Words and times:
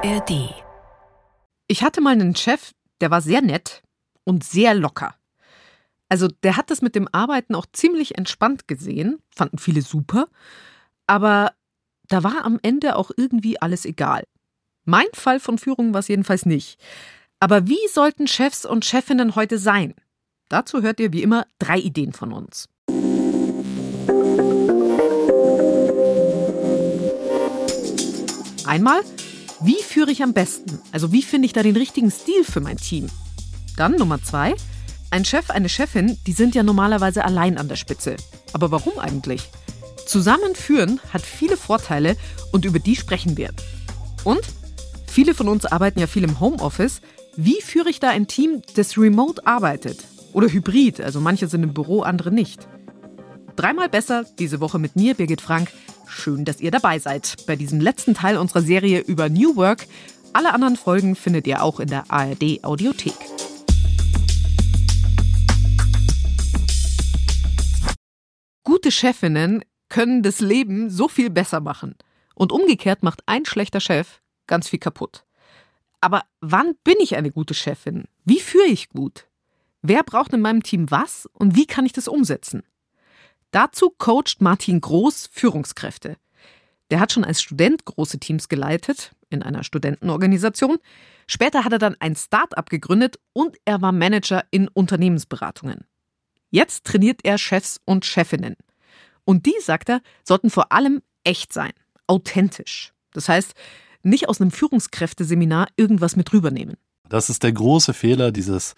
ARD. 0.00 0.54
Ich 1.66 1.82
hatte 1.82 2.00
mal 2.00 2.12
einen 2.12 2.36
Chef, 2.36 2.70
der 3.00 3.10
war 3.10 3.20
sehr 3.20 3.42
nett 3.42 3.82
und 4.22 4.44
sehr 4.44 4.74
locker. 4.74 5.16
Also 6.08 6.28
der 6.28 6.56
hat 6.56 6.70
das 6.70 6.82
mit 6.82 6.94
dem 6.94 7.08
Arbeiten 7.10 7.56
auch 7.56 7.66
ziemlich 7.72 8.16
entspannt 8.16 8.68
gesehen, 8.68 9.18
fanden 9.34 9.58
viele 9.58 9.82
super, 9.82 10.28
aber 11.08 11.52
da 12.06 12.22
war 12.22 12.44
am 12.44 12.60
Ende 12.62 12.94
auch 12.94 13.10
irgendwie 13.16 13.60
alles 13.60 13.84
egal. 13.84 14.22
Mein 14.84 15.08
Fall 15.14 15.40
von 15.40 15.58
Führung 15.58 15.92
war 15.92 16.00
es 16.00 16.08
jedenfalls 16.08 16.46
nicht. 16.46 16.80
Aber 17.40 17.66
wie 17.66 17.88
sollten 17.92 18.28
Chefs 18.28 18.64
und 18.64 18.84
Chefinnen 18.84 19.34
heute 19.34 19.58
sein? 19.58 19.94
Dazu 20.48 20.80
hört 20.80 21.00
ihr 21.00 21.12
wie 21.12 21.24
immer 21.24 21.44
drei 21.58 21.78
Ideen 21.78 22.12
von 22.12 22.32
uns. 22.32 22.68
Einmal, 28.64 29.02
wie 29.60 29.82
führe 29.82 30.10
ich 30.10 30.22
am 30.22 30.32
besten? 30.32 30.80
Also 30.92 31.12
wie 31.12 31.22
finde 31.22 31.46
ich 31.46 31.52
da 31.52 31.62
den 31.62 31.76
richtigen 31.76 32.10
Stil 32.10 32.44
für 32.44 32.60
mein 32.60 32.76
Team? 32.76 33.08
Dann 33.76 33.96
Nummer 33.96 34.22
zwei, 34.22 34.54
ein 35.10 35.24
Chef, 35.24 35.50
eine 35.50 35.68
Chefin, 35.68 36.18
die 36.26 36.32
sind 36.32 36.54
ja 36.54 36.62
normalerweise 36.62 37.24
allein 37.24 37.58
an 37.58 37.68
der 37.68 37.76
Spitze. 37.76 38.16
Aber 38.52 38.70
warum 38.70 38.98
eigentlich? 38.98 39.48
Zusammenführen 40.06 41.00
hat 41.12 41.22
viele 41.22 41.56
Vorteile 41.56 42.16
und 42.52 42.64
über 42.64 42.78
die 42.78 42.96
sprechen 42.96 43.36
wir. 43.36 43.50
Und 44.24 44.40
viele 45.06 45.34
von 45.34 45.48
uns 45.48 45.66
arbeiten 45.66 45.98
ja 45.98 46.06
viel 46.06 46.24
im 46.24 46.40
Homeoffice. 46.40 47.00
Wie 47.36 47.60
führe 47.60 47.90
ich 47.90 48.00
da 48.00 48.10
ein 48.10 48.26
Team, 48.26 48.62
das 48.74 48.96
remote 48.96 49.46
arbeitet? 49.46 50.04
Oder 50.32 50.48
hybrid, 50.48 51.00
also 51.00 51.20
manche 51.20 51.48
sind 51.48 51.62
im 51.62 51.74
Büro, 51.74 52.02
andere 52.02 52.30
nicht. 52.30 52.68
Dreimal 53.56 53.88
besser 53.88 54.24
diese 54.38 54.60
Woche 54.60 54.78
mit 54.78 54.94
mir, 54.94 55.14
Birgit 55.14 55.40
Frank. 55.40 55.70
Schön, 56.08 56.44
dass 56.44 56.60
ihr 56.60 56.70
dabei 56.70 56.98
seid 56.98 57.36
bei 57.46 57.54
diesem 57.54 57.80
letzten 57.80 58.14
Teil 58.14 58.38
unserer 58.38 58.62
Serie 58.62 59.00
über 59.00 59.28
New 59.28 59.56
Work. 59.56 59.86
Alle 60.32 60.52
anderen 60.52 60.76
Folgen 60.76 61.14
findet 61.14 61.46
ihr 61.46 61.62
auch 61.62 61.80
in 61.80 61.88
der 61.88 62.10
ARD 62.10 62.64
Audiothek. 62.64 63.14
Gute 68.64 68.90
Chefinnen 68.90 69.64
können 69.88 70.22
das 70.22 70.40
Leben 70.40 70.90
so 70.90 71.08
viel 71.08 71.30
besser 71.30 71.60
machen. 71.60 71.94
Und 72.34 72.52
umgekehrt 72.52 73.02
macht 73.02 73.22
ein 73.26 73.44
schlechter 73.44 73.80
Chef 73.80 74.20
ganz 74.46 74.68
viel 74.68 74.78
kaputt. 74.78 75.24
Aber 76.00 76.22
wann 76.40 76.74
bin 76.84 76.96
ich 77.00 77.16
eine 77.16 77.30
gute 77.30 77.54
Chefin? 77.54 78.04
Wie 78.24 78.40
führe 78.40 78.66
ich 78.66 78.88
gut? 78.88 79.26
Wer 79.82 80.02
braucht 80.02 80.32
in 80.32 80.40
meinem 80.40 80.62
Team 80.62 80.90
was 80.90 81.28
und 81.32 81.56
wie 81.56 81.66
kann 81.66 81.86
ich 81.86 81.92
das 81.92 82.08
umsetzen? 82.08 82.62
Dazu 83.50 83.90
coacht 83.90 84.40
Martin 84.40 84.80
Groß 84.80 85.30
Führungskräfte. 85.32 86.16
Der 86.90 87.00
hat 87.00 87.12
schon 87.12 87.24
als 87.24 87.40
Student 87.42 87.84
große 87.84 88.18
Teams 88.18 88.48
geleitet 88.48 89.12
in 89.30 89.42
einer 89.42 89.64
Studentenorganisation. 89.64 90.78
Später 91.26 91.64
hat 91.64 91.72
er 91.72 91.78
dann 91.78 91.96
ein 92.00 92.16
Start-up 92.16 92.70
gegründet 92.70 93.18
und 93.32 93.56
er 93.64 93.82
war 93.82 93.92
Manager 93.92 94.44
in 94.50 94.68
Unternehmensberatungen. 94.68 95.84
Jetzt 96.50 96.84
trainiert 96.84 97.20
er 97.24 97.36
Chefs 97.36 97.80
und 97.84 98.06
Chefinnen. 98.06 98.56
Und 99.24 99.44
die, 99.44 99.56
sagt 99.60 99.90
er, 99.90 100.00
sollten 100.24 100.48
vor 100.48 100.72
allem 100.72 101.02
echt 101.24 101.52
sein, 101.52 101.72
authentisch. 102.06 102.94
Das 103.12 103.28
heißt, 103.28 103.54
nicht 104.02 104.28
aus 104.28 104.40
einem 104.40 104.50
Führungskräfteseminar 104.50 105.68
irgendwas 105.76 106.16
mit 106.16 106.32
rübernehmen. 106.32 106.76
Das 107.08 107.30
ist 107.30 107.42
der 107.42 107.52
große 107.52 107.94
Fehler, 107.94 108.32
dieses 108.32 108.74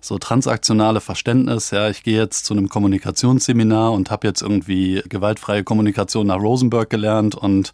so 0.00 0.18
transaktionale 0.18 1.00
Verständnis. 1.00 1.70
Ja, 1.70 1.88
ich 1.88 2.02
gehe 2.02 2.16
jetzt 2.16 2.44
zu 2.44 2.54
einem 2.54 2.68
Kommunikationsseminar 2.68 3.92
und 3.92 4.10
habe 4.10 4.26
jetzt 4.26 4.42
irgendwie 4.42 5.02
gewaltfreie 5.08 5.64
Kommunikation 5.64 6.28
nach 6.28 6.40
Rosenberg 6.40 6.88
gelernt 6.88 7.34
und 7.34 7.72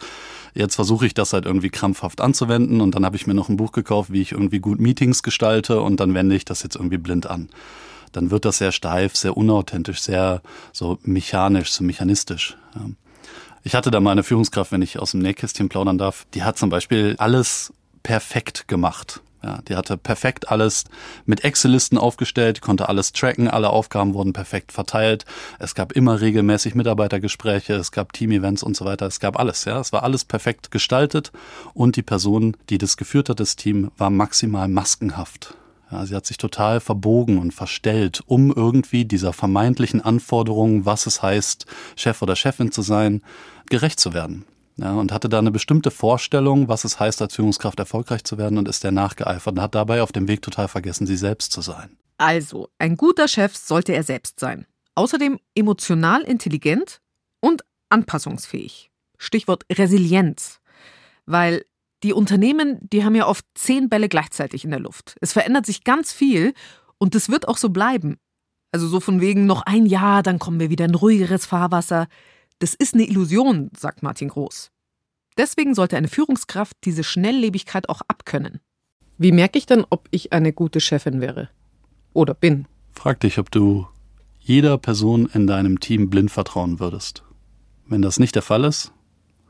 jetzt 0.55 0.75
versuche 0.75 1.07
ich 1.07 1.15
das 1.15 1.33
halt 1.33 1.47
irgendwie 1.47 1.71
krampfhaft 1.71 2.21
anzuwenden 2.21 2.81
und 2.81 2.95
dann 2.95 3.05
habe 3.05 3.17
ich 3.17 3.27
mir 3.27 3.35
noch 3.35 3.49
ein 3.49 3.57
Buch 3.57 3.73
gekauft, 3.73 4.13
wie 4.13 4.23
ich 4.23 4.33
irgendwie 4.33 4.61
gut 4.61 4.81
Meetings 4.81 5.23
gestalte 5.23 5.81
und 5.81 6.01
dann 6.01 6.15
wende 6.15 6.35
ich 6.35 6.45
das 6.45 6.63
jetzt 6.63 6.77
irgendwie 6.77 6.99
blind 6.99 7.27
an. 7.27 7.49
Dann 8.13 8.31
wird 8.31 8.45
das 8.45 8.59
sehr 8.59 8.71
steif, 8.71 9.17
sehr 9.17 9.37
unauthentisch, 9.37 10.01
sehr 10.01 10.41
so 10.73 10.99
mechanisch, 11.03 11.73
so 11.73 11.83
mechanistisch. 11.83 12.57
Ja. 12.77 12.87
Ich 13.65 13.75
hatte 13.75 13.91
da 13.91 13.99
mal 13.99 14.13
eine 14.13 14.23
Führungskraft, 14.23 14.73
wenn 14.73 14.83
ich 14.83 14.99
aus 14.99 15.13
dem 15.13 15.21
Nähkästchen 15.21 15.69
plaudern 15.69 15.99
darf, 15.99 16.27
die 16.35 16.45
hat 16.45 16.59
zum 16.59 16.69
Beispiel 16.69 17.17
alles 17.19 17.73
perfekt 18.03 18.69
gemacht. 18.69 19.21
Ja, 19.45 19.61
die 19.69 19.77
hatte 19.77 19.99
perfekt 19.99 20.51
alles 20.51 20.85
mit 21.27 21.45
Excel-Listen 21.45 21.99
aufgestellt, 21.99 22.63
konnte 22.63 22.89
alles 22.89 23.13
tracken, 23.13 23.47
alle 23.47 23.69
Aufgaben 23.69 24.15
wurden 24.15 24.33
perfekt 24.33 24.73
verteilt. 24.73 25.27
Es 25.59 25.75
gab 25.75 25.93
immer 25.93 26.23
regelmäßig 26.23 26.75
Mitarbeitergespräche, 26.75 27.75
es 27.75 27.93
gab 27.93 28.15
Team-Events 28.15 28.63
und 28.63 28.75
so 28.75 28.87
weiter. 28.87 29.07
Es 29.07 29.21
gab 29.21 29.39
alles, 29.39 29.67
ja. 29.67 29.79
Es 29.79 29.93
war 29.93 30.03
alles 30.03 30.25
perfekt 30.25 30.71
gestaltet 30.71 31.31
und 31.75 31.97
die 31.97 32.03
Person, 32.03 32.57
die 32.71 32.79
das 32.79 32.97
geführt 32.97 33.29
hat, 33.29 33.39
das 33.39 33.57
Team, 33.57 33.91
war 33.99 34.09
maximal 34.09 34.67
maskenhaft. 34.67 35.55
Ja, 35.93 36.07
sie 36.07 36.15
hat 36.15 36.25
sich 36.25 36.39
total 36.39 36.81
verbogen 36.81 37.37
und 37.37 37.53
verstellt, 37.53 38.23
um 38.27 38.51
irgendwie 38.51 39.05
dieser 39.05 39.35
vermeintlichen 39.35 40.01
Anforderung, 40.01 40.87
was 40.87 41.05
es 41.05 41.23
heißt, 41.23 41.67
Chef 41.97 42.23
oder 42.23 42.35
Chefin 42.35 42.73
zu 42.73 42.81
sein, 42.81 43.21
gerecht 43.69 44.01
zu 44.01 44.15
werden 44.15 44.47
ja, 44.77 44.93
und 44.95 45.13
hatte 45.13 45.29
da 45.29 45.39
eine 45.39 45.51
bestimmte 45.51 45.91
Vorstellung, 45.91 46.69
was 46.69 46.85
es 46.85 46.99
heißt, 46.99 47.23
als 47.23 47.35
Führungskraft 47.35 47.79
erfolgreich 47.79 48.25
zu 48.25 48.39
werden 48.39 48.59
und 48.59 48.69
ist 48.69 48.83
der 48.83 48.93
nachgeeifert 48.93 49.55
und 49.55 49.63
hat 49.63 49.75
dabei 49.75 50.03
auf 50.03 50.13
dem 50.13 50.27
Weg 50.29 50.43
total 50.43 50.69
vergessen, 50.69 51.07
sie 51.07 51.17
selbst 51.17 51.53
zu 51.53 51.61
sein. 51.61 51.97
Also, 52.19 52.69
ein 52.79 52.97
guter 52.97 53.29
Chef 53.29 53.57
sollte 53.57 53.93
er 53.93 54.03
selbst 54.03 54.41
sein. 54.41 54.67
Außerdem 54.95 55.39
emotional 55.55 56.23
intelligent 56.23 57.01
und 57.41 57.65
anpassungsfähig. 57.89 58.91
Stichwort 59.19 59.65
Resilienz. 59.71 60.61
Weil 61.27 61.65
die 62.03 62.13
Unternehmen, 62.13 62.79
die 62.83 63.05
haben 63.05 63.15
ja 63.15 63.27
oft 63.27 63.45
zehn 63.55 63.89
Bälle 63.89 64.09
gleichzeitig 64.09 64.65
in 64.65 64.71
der 64.71 64.81
Luft. 64.81 65.17
Es 65.21 65.33
verändert 65.33 65.67
sich 65.67 65.85
ganz 65.85 66.13
viel 66.13 66.53
und 66.99 67.15
das 67.15 67.29
wird 67.29 67.49
auch 67.49 67.57
so 67.57 67.71
bleiben. 67.71 68.19
Also 68.73 68.89
so 68.89 69.01
von 69.01 69.21
wegen 69.21 69.47
noch 69.47 69.63
ein 69.63 69.87
Jahr, 69.87 70.23
dann 70.23 70.39
kommen 70.39 70.61
wir 70.61 70.69
wieder 70.69 70.85
in 70.85 70.95
ruhigeres 70.95 71.47
Fahrwasser. 71.47 72.09
Das 72.59 72.75
ist 72.75 72.95
eine 72.95 73.05
Illusion, 73.05 73.71
sagt 73.77 74.03
Martin 74.03 74.29
Groß. 74.29 74.71
Deswegen 75.37 75.75
sollte 75.75 75.97
eine 75.97 76.09
Führungskraft 76.09 76.77
diese 76.85 77.03
Schnelllebigkeit 77.03 77.89
auch 77.89 78.03
abkönnen. 78.07 78.61
Wie 79.19 79.33
merke 79.33 79.59
ich 79.59 79.67
dann, 79.67 79.85
ob 79.91 80.09
ich 80.11 80.33
eine 80.33 80.53
gute 80.53 80.81
Chefin 80.81 81.21
wäre? 81.21 81.51
Oder 82.13 82.35
bin? 82.35 82.67
Frag 82.93 83.21
dich, 83.21 83.39
ob 83.39 83.51
du 83.51 83.87
jeder 84.39 84.79
Person 84.79 85.29
in 85.33 85.47
deinem 85.47 85.81
Team 85.81 86.11
blind 86.11 86.31
vertrauen 86.31 86.79
würdest. 86.79 87.25
Wenn 87.87 88.03
das 88.03 88.19
nicht 88.19 88.35
der 88.35 88.43
Fall 88.43 88.65
ist, 88.65 88.93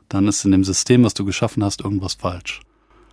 dann 0.09 0.27
ist 0.27 0.45
in 0.45 0.51
dem 0.51 0.63
System, 0.63 1.03
was 1.03 1.13
du 1.13 1.25
geschaffen 1.25 1.63
hast, 1.63 1.81
irgendwas 1.81 2.15
falsch. 2.15 2.61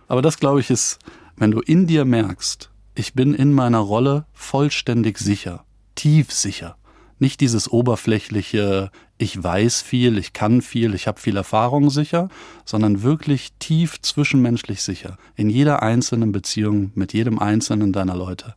Aber 0.07 0.21
das, 0.21 0.37
glaube 0.37 0.59
ich, 0.59 0.69
ist, 0.69 0.99
wenn 1.35 1.51
du 1.51 1.59
in 1.59 1.87
dir 1.87 2.05
merkst, 2.05 2.71
ich 2.95 3.13
bin 3.13 3.33
in 3.33 3.53
meiner 3.53 3.79
Rolle 3.79 4.25
vollständig 4.33 5.17
sicher, 5.17 5.65
tief 5.95 6.31
sicher, 6.31 6.77
nicht 7.23 7.39
dieses 7.39 7.71
oberflächliche, 7.71 8.91
ich 9.17 9.41
weiß 9.41 9.81
viel, 9.81 10.17
ich 10.17 10.33
kann 10.33 10.61
viel, 10.61 10.93
ich 10.93 11.07
habe 11.07 11.21
viel 11.21 11.37
Erfahrung 11.37 11.89
sicher, 11.89 12.27
sondern 12.65 13.01
wirklich 13.01 13.53
tief 13.59 14.01
zwischenmenschlich 14.01 14.81
sicher. 14.83 15.17
In 15.35 15.49
jeder 15.49 15.81
einzelnen 15.81 16.33
Beziehung 16.33 16.91
mit 16.95 17.13
jedem 17.13 17.39
einzelnen 17.39 17.93
deiner 17.93 18.15
Leute. 18.15 18.55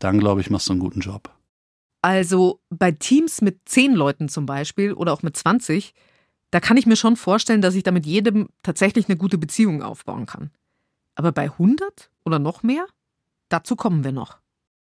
Dann, 0.00 0.18
glaube 0.18 0.40
ich, 0.40 0.50
machst 0.50 0.68
du 0.68 0.72
einen 0.72 0.80
guten 0.80 0.98
Job. 0.98 1.30
Also 2.02 2.60
bei 2.70 2.90
Teams 2.90 3.40
mit 3.40 3.60
zehn 3.66 3.94
Leuten 3.94 4.28
zum 4.28 4.46
Beispiel 4.46 4.92
oder 4.92 5.12
auch 5.12 5.22
mit 5.22 5.36
20, 5.36 5.94
da 6.50 6.58
kann 6.58 6.76
ich 6.76 6.86
mir 6.86 6.96
schon 6.96 7.14
vorstellen, 7.14 7.62
dass 7.62 7.76
ich 7.76 7.84
da 7.84 7.92
mit 7.92 8.04
jedem 8.04 8.48
tatsächlich 8.64 9.08
eine 9.08 9.16
gute 9.16 9.38
Beziehung 9.38 9.82
aufbauen 9.82 10.26
kann. 10.26 10.50
Aber 11.14 11.30
bei 11.30 11.44
100 11.44 12.10
oder 12.24 12.40
noch 12.40 12.64
mehr? 12.64 12.84
Dazu 13.48 13.76
kommen 13.76 14.02
wir 14.02 14.12
noch. 14.12 14.38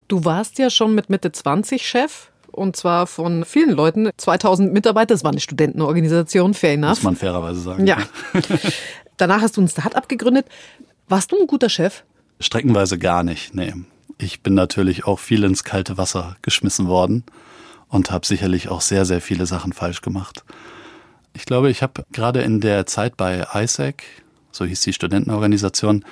Du 0.07 0.25
warst 0.25 0.57
ja 0.57 0.71
schon 0.71 0.95
mit 0.95 1.11
Mitte 1.11 1.31
20 1.31 1.87
Chef 1.87 2.32
und 2.53 2.75
zwar 2.75 3.07
von 3.07 3.45
vielen 3.45 3.71
Leuten. 3.71 4.09
2000 4.15 4.71
Mitarbeiter, 4.71 5.13
das 5.13 5.23
war 5.23 5.31
eine 5.31 5.39
Studentenorganisation, 5.39 6.53
fair 6.53 6.73
enough. 6.73 6.89
Muss 6.89 7.03
man 7.03 7.15
fairerweise 7.15 7.59
sagen. 7.59 7.87
Ja. 7.87 7.97
Danach 9.17 9.41
hast 9.41 9.57
du 9.57 9.61
ein 9.61 9.67
Start-up 9.67 10.09
gegründet. 10.09 10.47
Warst 11.07 11.31
du 11.31 11.39
ein 11.39 11.47
guter 11.47 11.69
Chef? 11.69 12.03
Streckenweise 12.39 12.97
gar 12.97 13.23
nicht, 13.23 13.53
nee. 13.53 13.73
Ich 14.17 14.41
bin 14.41 14.53
natürlich 14.53 15.05
auch 15.05 15.19
viel 15.19 15.43
ins 15.43 15.63
kalte 15.63 15.97
Wasser 15.97 16.37
geschmissen 16.41 16.87
worden 16.87 17.23
und 17.89 18.11
habe 18.11 18.25
sicherlich 18.25 18.69
auch 18.69 18.81
sehr, 18.81 19.05
sehr 19.05 19.21
viele 19.21 19.45
Sachen 19.45 19.73
falsch 19.73 20.01
gemacht. 20.01 20.43
Ich 21.33 21.45
glaube, 21.45 21.69
ich 21.69 21.81
habe 21.81 22.05
gerade 22.11 22.41
in 22.41 22.61
der 22.61 22.85
Zeit 22.85 23.17
bei 23.17 23.45
ISAC, 23.53 24.03
so 24.51 24.65
hieß 24.65 24.81
die 24.81 24.93
Studentenorganisation, 24.93 26.05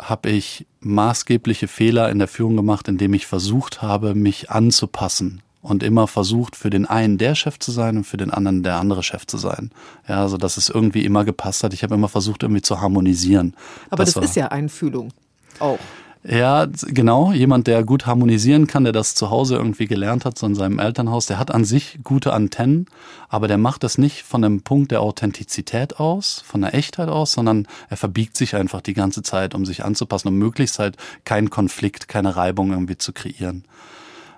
habe 0.00 0.30
ich 0.30 0.66
maßgebliche 0.80 1.68
Fehler 1.68 2.10
in 2.10 2.18
der 2.18 2.28
Führung 2.28 2.56
gemacht, 2.56 2.88
indem 2.88 3.14
ich 3.14 3.26
versucht 3.26 3.82
habe, 3.82 4.14
mich 4.14 4.50
anzupassen 4.50 5.42
und 5.62 5.82
immer 5.82 6.08
versucht, 6.08 6.56
für 6.56 6.70
den 6.70 6.86
einen 6.86 7.18
der 7.18 7.34
Chef 7.34 7.58
zu 7.58 7.70
sein 7.70 7.96
und 7.96 8.04
für 8.04 8.16
den 8.16 8.30
anderen 8.30 8.62
der 8.62 8.76
andere 8.76 9.02
Chef 9.02 9.26
zu 9.26 9.38
sein. 9.38 9.70
Ja, 10.08 10.20
also 10.20 10.36
dass 10.36 10.56
es 10.56 10.68
irgendwie 10.68 11.04
immer 11.04 11.24
gepasst 11.24 11.62
hat. 11.62 11.72
Ich 11.72 11.82
habe 11.84 11.94
immer 11.94 12.08
versucht, 12.08 12.42
irgendwie 12.42 12.62
zu 12.62 12.80
harmonisieren. 12.80 13.54
Aber 13.88 14.04
das, 14.04 14.14
das 14.14 14.24
ist 14.24 14.36
ja 14.36 14.48
Einfühlung 14.48 15.12
auch. 15.60 15.78
Ja, 16.24 16.66
genau. 16.66 17.32
Jemand, 17.32 17.66
der 17.66 17.82
gut 17.82 18.06
harmonisieren 18.06 18.68
kann, 18.68 18.84
der 18.84 18.92
das 18.92 19.16
zu 19.16 19.30
Hause 19.30 19.56
irgendwie 19.56 19.86
gelernt 19.86 20.24
hat, 20.24 20.38
so 20.38 20.46
in 20.46 20.54
seinem 20.54 20.78
Elternhaus, 20.78 21.26
der 21.26 21.38
hat 21.40 21.52
an 21.52 21.64
sich 21.64 21.98
gute 22.04 22.32
Antennen, 22.32 22.86
aber 23.28 23.48
der 23.48 23.58
macht 23.58 23.82
das 23.82 23.98
nicht 23.98 24.22
von 24.22 24.44
einem 24.44 24.62
Punkt 24.62 24.92
der 24.92 25.00
Authentizität 25.00 25.98
aus, 25.98 26.40
von 26.46 26.60
der 26.60 26.74
Echtheit 26.74 27.08
aus, 27.08 27.32
sondern 27.32 27.66
er 27.88 27.96
verbiegt 27.96 28.36
sich 28.36 28.54
einfach 28.54 28.82
die 28.82 28.94
ganze 28.94 29.24
Zeit, 29.24 29.52
um 29.56 29.66
sich 29.66 29.84
anzupassen, 29.84 30.28
um 30.28 30.38
möglichst 30.38 30.78
halt 30.78 30.96
keinen 31.24 31.50
Konflikt, 31.50 32.06
keine 32.06 32.36
Reibung 32.36 32.70
irgendwie 32.70 32.98
zu 32.98 33.12
kreieren. 33.12 33.64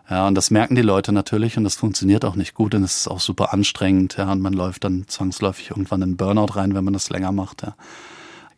Ja, 0.09 0.29
und 0.29 0.35
das 0.35 0.51
merken 0.51 0.75
die 0.75 0.83
Leute 0.83 1.13
natürlich 1.13 1.57
und 1.57 1.65
das 1.65 1.77
funktioniert 1.77 2.25
auch 2.25 2.37
nicht 2.37 2.55
gut 2.55 2.75
und 2.75 2.83
es 2.83 2.99
ist 2.99 3.09
auch 3.09 3.21
super 3.21 3.53
anstrengend, 3.53 4.17
ja, 4.19 4.31
und 4.31 4.43
man 4.43 4.53
läuft 4.53 4.85
dann 4.85 5.07
zwangsläufig 5.09 5.71
irgendwann 5.71 6.03
in 6.03 6.17
Burnout 6.17 6.57
rein, 6.57 6.75
wenn 6.75 6.85
man 6.85 6.93
das 6.93 7.09
länger 7.09 7.33
macht, 7.33 7.63
ja. 7.63 7.75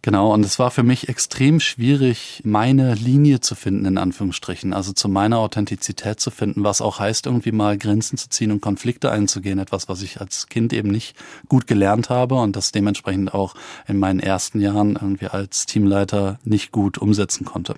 Genau, 0.06 0.32
und 0.32 0.44
es 0.44 0.60
war 0.60 0.70
für 0.70 0.84
mich 0.84 1.08
extrem 1.08 1.58
schwierig, 1.58 2.40
meine 2.44 2.94
Linie 2.94 3.40
zu 3.40 3.56
finden, 3.56 3.86
in 3.86 3.98
Anführungsstrichen, 3.98 4.72
also 4.72 4.92
zu 4.92 5.08
meiner 5.08 5.38
Authentizität 5.38 6.20
zu 6.20 6.30
finden, 6.30 6.62
was 6.62 6.80
auch 6.80 7.00
heißt, 7.00 7.26
irgendwie 7.26 7.50
mal 7.50 7.76
Grenzen 7.76 8.16
zu 8.16 8.28
ziehen 8.28 8.52
und 8.52 8.60
Konflikte 8.60 9.10
einzugehen, 9.10 9.58
etwas, 9.58 9.88
was 9.88 10.02
ich 10.02 10.20
als 10.20 10.46
Kind 10.46 10.72
eben 10.72 10.92
nicht 10.92 11.16
gut 11.48 11.66
gelernt 11.66 12.08
habe 12.08 12.36
und 12.36 12.54
das 12.54 12.70
dementsprechend 12.70 13.34
auch 13.34 13.56
in 13.88 13.98
meinen 13.98 14.20
ersten 14.20 14.60
Jahren 14.60 14.92
irgendwie 14.92 15.26
als 15.26 15.66
Teamleiter 15.66 16.38
nicht 16.44 16.70
gut 16.70 16.98
umsetzen 16.98 17.44
konnte. 17.44 17.74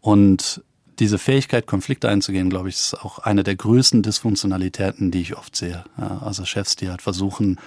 Und 0.00 0.62
diese 0.98 1.18
Fähigkeit, 1.18 1.66
Konflikte 1.66 2.08
einzugehen, 2.08 2.50
glaube 2.50 2.68
ich, 2.68 2.76
ist 2.76 2.94
auch 2.94 3.18
eine 3.18 3.42
der 3.42 3.56
größten 3.56 4.02
Dysfunktionalitäten, 4.02 5.10
die 5.10 5.22
ich 5.22 5.36
oft 5.36 5.56
sehe. 5.56 5.84
Also 5.96 6.44
Chefs, 6.44 6.76
die 6.76 6.88
halt 6.88 7.02
versuchen, 7.02 7.58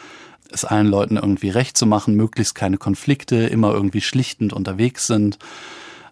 es 0.52 0.66
allen 0.66 0.88
Leuten 0.88 1.18
irgendwie 1.18 1.50
recht 1.50 1.78
zu 1.78 1.86
machen, 1.86 2.16
möglichst 2.16 2.56
keine 2.56 2.78
Konflikte, 2.78 3.36
immer 3.48 3.74
irgendwie 3.74 4.02
schlichtend 4.02 4.54
unterwegs 4.54 5.08
sind. 5.08 5.40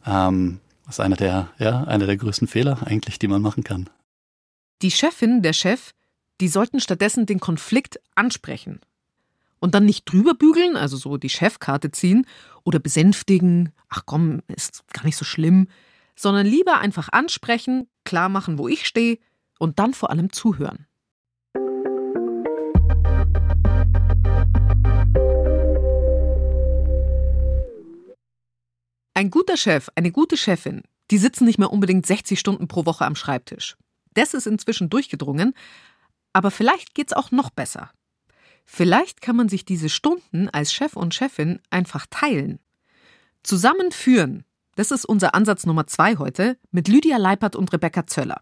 Ähm, 0.05 0.59
das 0.85 0.95
ist 0.95 0.99
einer 0.99 1.15
der, 1.15 1.49
ja, 1.59 1.83
einer 1.83 2.05
der 2.05 2.17
größten 2.17 2.47
Fehler 2.47 2.85
eigentlich, 2.85 3.19
die 3.19 3.27
man 3.27 3.41
machen 3.41 3.63
kann. 3.63 3.89
Die 4.81 4.91
Chefin, 4.91 5.41
der 5.41 5.53
Chef, 5.53 5.91
die 6.41 6.47
sollten 6.47 6.79
stattdessen 6.79 7.25
den 7.25 7.39
Konflikt 7.39 7.99
ansprechen. 8.15 8.81
Und 9.59 9.75
dann 9.75 9.85
nicht 9.85 10.03
drüber 10.11 10.33
bügeln, 10.33 10.75
also 10.75 10.97
so 10.97 11.15
die 11.15 11.29
Chefkarte 11.29 11.91
ziehen 11.91 12.25
oder 12.65 12.79
besänftigen, 12.79 13.71
ach 13.87 14.01
komm, 14.05 14.41
ist 14.47 14.83
gar 14.91 15.05
nicht 15.05 15.15
so 15.15 15.23
schlimm, 15.23 15.67
sondern 16.15 16.45
lieber 16.45 16.79
einfach 16.79 17.09
ansprechen, 17.11 17.87
klar 18.03 18.29
machen, 18.29 18.57
wo 18.57 18.67
ich 18.67 18.85
stehe 18.85 19.19
und 19.59 19.79
dann 19.79 19.93
vor 19.93 20.09
allem 20.09 20.31
zuhören. 20.31 20.87
Ein 29.15 29.29
guter 29.29 29.57
Chef, 29.57 29.89
eine 29.95 30.11
gute 30.11 30.37
Chefin, 30.37 30.81
die 31.11 31.17
sitzen 31.17 31.45
nicht 31.45 31.59
mehr 31.59 31.71
unbedingt 31.71 32.05
60 32.05 32.39
Stunden 32.39 32.67
pro 32.67 32.85
Woche 32.85 33.05
am 33.05 33.15
Schreibtisch. 33.15 33.77
Das 34.13 34.33
ist 34.33 34.47
inzwischen 34.47 34.89
durchgedrungen, 34.89 35.53
aber 36.33 36.51
vielleicht 36.51 36.95
geht's 36.95 37.13
auch 37.13 37.31
noch 37.31 37.49
besser. 37.49 37.91
Vielleicht 38.65 39.21
kann 39.21 39.35
man 39.35 39.49
sich 39.49 39.65
diese 39.65 39.89
Stunden 39.89 40.49
als 40.49 40.73
Chef 40.73 40.95
und 40.95 41.13
Chefin 41.13 41.59
einfach 41.69 42.07
teilen. 42.09 42.59
Zusammenführen, 43.43 44.45
das 44.75 44.91
ist 44.91 45.05
unser 45.05 45.35
Ansatz 45.35 45.65
Nummer 45.65 45.87
zwei 45.87 46.17
heute 46.17 46.57
mit 46.71 46.87
Lydia 46.87 47.17
Leipert 47.17 47.55
und 47.55 47.71
Rebecca 47.73 48.07
Zöller. 48.07 48.41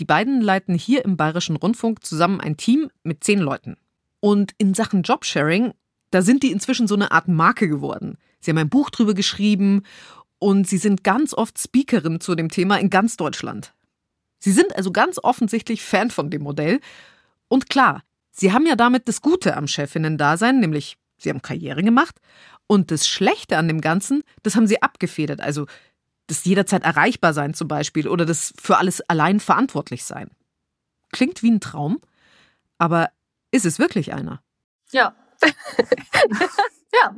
Die 0.00 0.04
beiden 0.04 0.40
leiten 0.40 0.74
hier 0.74 1.04
im 1.04 1.16
Bayerischen 1.16 1.56
Rundfunk 1.56 2.04
zusammen 2.04 2.40
ein 2.40 2.56
Team 2.56 2.90
mit 3.02 3.22
zehn 3.22 3.38
Leuten. 3.38 3.76
Und 4.20 4.52
in 4.58 4.74
Sachen 4.74 5.02
Jobsharing, 5.02 5.74
da 6.10 6.22
sind 6.22 6.42
die 6.42 6.52
inzwischen 6.52 6.86
so 6.86 6.94
eine 6.94 7.12
Art 7.12 7.28
Marke 7.28 7.68
geworden. 7.68 8.18
Sie 8.40 8.50
haben 8.50 8.58
ein 8.58 8.70
Buch 8.70 8.90
drüber 8.90 9.14
geschrieben 9.14 9.82
und 10.38 10.68
sie 10.68 10.78
sind 10.78 11.04
ganz 11.04 11.34
oft 11.34 11.58
Speakerin 11.58 12.20
zu 12.20 12.34
dem 12.34 12.48
Thema 12.48 12.78
in 12.78 12.90
ganz 12.90 13.16
Deutschland. 13.16 13.74
Sie 14.38 14.52
sind 14.52 14.74
also 14.74 14.90
ganz 14.90 15.20
offensichtlich 15.22 15.82
Fan 15.82 16.10
von 16.10 16.30
dem 16.30 16.42
Modell. 16.42 16.80
Und 17.48 17.70
klar, 17.70 18.02
sie 18.32 18.52
haben 18.52 18.66
ja 18.66 18.74
damit 18.74 19.06
das 19.06 19.22
Gute 19.22 19.56
am 19.56 19.68
Chefinnen-Dasein, 19.68 20.58
nämlich 20.58 20.96
sie 21.16 21.30
haben 21.30 21.42
Karriere 21.42 21.82
gemacht. 21.84 22.20
Und 22.72 22.90
das 22.90 23.06
Schlechte 23.06 23.58
an 23.58 23.68
dem 23.68 23.82
Ganzen, 23.82 24.24
das 24.42 24.56
haben 24.56 24.66
sie 24.66 24.80
abgefedert. 24.80 25.42
Also 25.42 25.66
das 26.26 26.46
jederzeit 26.46 26.84
erreichbar 26.84 27.34
sein 27.34 27.52
zum 27.52 27.68
Beispiel 27.68 28.08
oder 28.08 28.24
das 28.24 28.54
für 28.58 28.78
alles 28.78 29.02
allein 29.10 29.40
verantwortlich 29.40 30.06
sein. 30.06 30.30
Klingt 31.12 31.42
wie 31.42 31.50
ein 31.50 31.60
Traum, 31.60 32.00
aber 32.78 33.10
ist 33.50 33.66
es 33.66 33.78
wirklich 33.78 34.14
einer? 34.14 34.42
Ja. 34.90 35.14
Ja, 36.94 37.14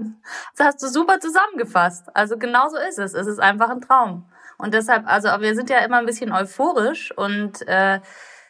das 0.57 0.67
hast 0.67 0.83
du 0.85 0.89
super 0.89 1.19
zusammengefasst. 1.19 2.07
Also 2.15 2.39
genau 2.39 2.69
so 2.69 2.77
ist 2.77 3.01
es. 3.01 3.13
Es 3.13 3.27
ist 3.27 3.41
einfach 3.41 3.71
ein 3.71 3.81
Traum. 3.81 4.25
Und 4.57 4.73
deshalb, 4.73 5.05
also 5.09 5.29
wir 5.41 5.57
sind 5.57 5.69
ja 5.69 5.79
immer 5.79 5.97
ein 5.97 6.07
bisschen 6.07 6.31
euphorisch 6.31 7.11
und 7.17 7.67
äh, 7.67 7.99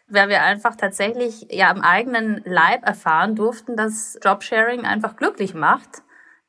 weil 0.06 0.28
wir 0.28 0.42
einfach 0.42 0.76
tatsächlich 0.76 1.46
ja 1.50 1.70
im 1.70 1.80
eigenen 1.80 2.42
Leib 2.44 2.86
erfahren 2.86 3.36
durften, 3.36 3.74
dass 3.74 4.18
Jobsharing 4.22 4.84
einfach 4.84 5.16
glücklich 5.16 5.54
macht. 5.54 6.03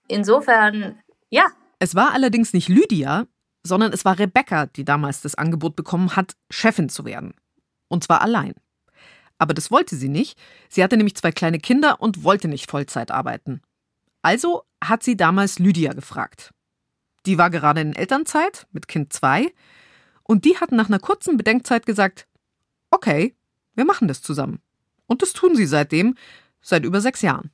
Insofern, 0.07 0.99
ja. 1.29 1.47
Es 1.79 1.95
war 1.95 2.13
allerdings 2.13 2.53
nicht 2.53 2.69
Lydia, 2.69 3.27
sondern 3.63 3.91
es 3.91 4.05
war 4.05 4.19
Rebecca, 4.19 4.67
die 4.67 4.85
damals 4.85 5.21
das 5.21 5.35
Angebot 5.35 5.75
bekommen 5.75 6.15
hat, 6.15 6.35
Chefin 6.49 6.89
zu 6.89 7.05
werden. 7.05 7.33
Und 7.87 8.03
zwar 8.03 8.21
allein. 8.21 8.53
Aber 9.37 9.53
das 9.53 9.71
wollte 9.71 9.95
sie 9.95 10.09
nicht. 10.09 10.39
Sie 10.69 10.83
hatte 10.83 10.97
nämlich 10.97 11.15
zwei 11.15 11.31
kleine 11.31 11.59
Kinder 11.59 12.01
und 12.01 12.23
wollte 12.23 12.47
nicht 12.47 12.69
Vollzeit 12.69 13.11
arbeiten. 13.11 13.61
Also 14.21 14.63
hat 14.83 15.03
sie 15.03 15.17
damals 15.17 15.59
Lydia 15.59 15.93
gefragt. 15.93 16.51
Die 17.25 17.37
war 17.37 17.49
gerade 17.49 17.81
in 17.81 17.95
Elternzeit 17.95 18.67
mit 18.71 18.87
Kind 18.87 19.11
2 19.11 19.51
und 20.23 20.45
die 20.45 20.57
hat 20.57 20.71
nach 20.71 20.87
einer 20.87 20.99
kurzen 20.99 21.37
Bedenkzeit 21.37 21.85
gesagt, 21.85 22.27
okay, 22.91 23.35
wir 23.73 23.85
machen 23.85 24.07
das 24.07 24.21
zusammen. 24.21 24.61
Und 25.07 25.21
das 25.21 25.33
tun 25.33 25.55
sie 25.55 25.65
seitdem, 25.65 26.15
seit 26.61 26.85
über 26.85 27.01
sechs 27.01 27.21
Jahren. 27.21 27.51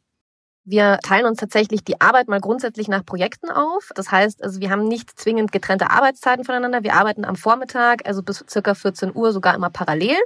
Wir 0.63 0.99
teilen 1.01 1.25
uns 1.25 1.39
tatsächlich 1.39 1.83
die 1.83 1.99
Arbeit 2.01 2.27
mal 2.27 2.39
grundsätzlich 2.39 2.87
nach 2.87 3.03
Projekten 3.03 3.49
auf. 3.49 3.89
Das 3.95 4.11
heißt, 4.11 4.43
also 4.43 4.59
wir 4.61 4.69
haben 4.69 4.87
nicht 4.87 5.19
zwingend 5.19 5.51
getrennte 5.51 5.89
Arbeitszeiten 5.89 6.45
voneinander. 6.45 6.83
Wir 6.83 6.93
arbeiten 6.93 7.25
am 7.25 7.35
Vormittag, 7.35 8.05
also 8.05 8.21
bis 8.21 8.45
circa 8.47 8.75
14 8.75 9.15
Uhr 9.15 9.31
sogar 9.31 9.55
immer 9.55 9.71
parallel, 9.71 10.17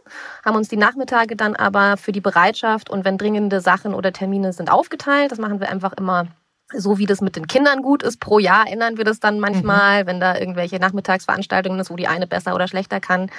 haben 0.44 0.58
uns 0.58 0.68
die 0.68 0.76
Nachmittage 0.78 1.38
dann 1.38 1.56
aber 1.56 1.96
für 1.96 2.12
die 2.12 2.20
Bereitschaft 2.20 2.90
und 2.90 3.06
wenn 3.06 3.18
dringende 3.18 3.62
Sachen 3.62 3.94
oder 3.94 4.12
Termine 4.12 4.52
sind 4.52 4.70
aufgeteilt. 4.70 5.32
Das 5.32 5.40
machen 5.40 5.62
wir 5.62 5.70
einfach 5.70 5.94
immer 5.94 6.28
so 6.74 6.98
wie 6.98 7.06
das 7.06 7.22
mit 7.22 7.36
den 7.36 7.48
Kindern 7.48 7.82
gut 7.82 8.04
ist, 8.04 8.20
pro 8.20 8.40
Jahr 8.40 8.68
ändern 8.68 8.98
wir 8.98 9.06
das 9.06 9.20
dann 9.20 9.40
manchmal, 9.40 10.04
mhm. 10.04 10.08
wenn 10.08 10.20
da 10.20 10.38
irgendwelche 10.38 10.80
Nachmittagsveranstaltungen 10.80 11.80
ist, 11.80 11.92
wo 11.92 11.96
die 11.96 12.08
eine 12.08 12.28
besser 12.28 12.56
oder 12.56 12.68
schlechter 12.68 13.00
kann, 13.00 13.30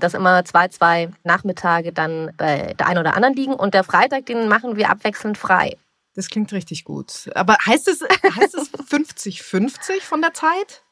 dass 0.00 0.14
immer 0.14 0.44
zwei, 0.44 0.68
zwei 0.68 1.10
Nachmittage 1.24 1.92
dann 1.92 2.30
bei 2.36 2.74
der 2.78 2.86
einen 2.86 2.98
oder 2.98 3.16
anderen 3.16 3.34
liegen 3.34 3.54
und 3.54 3.74
der 3.74 3.84
Freitag, 3.84 4.26
den 4.26 4.48
machen 4.48 4.76
wir 4.76 4.90
abwechselnd 4.90 5.36
frei. 5.36 5.76
Das 6.18 6.30
klingt 6.30 6.52
richtig 6.52 6.82
gut. 6.82 7.30
Aber 7.36 7.56
heißt 7.64 7.86
es, 7.86 8.00
heißt 8.00 8.56
es 8.56 8.72
50-50 8.72 10.02
von 10.02 10.20
der 10.20 10.34
Zeit? 10.34 10.82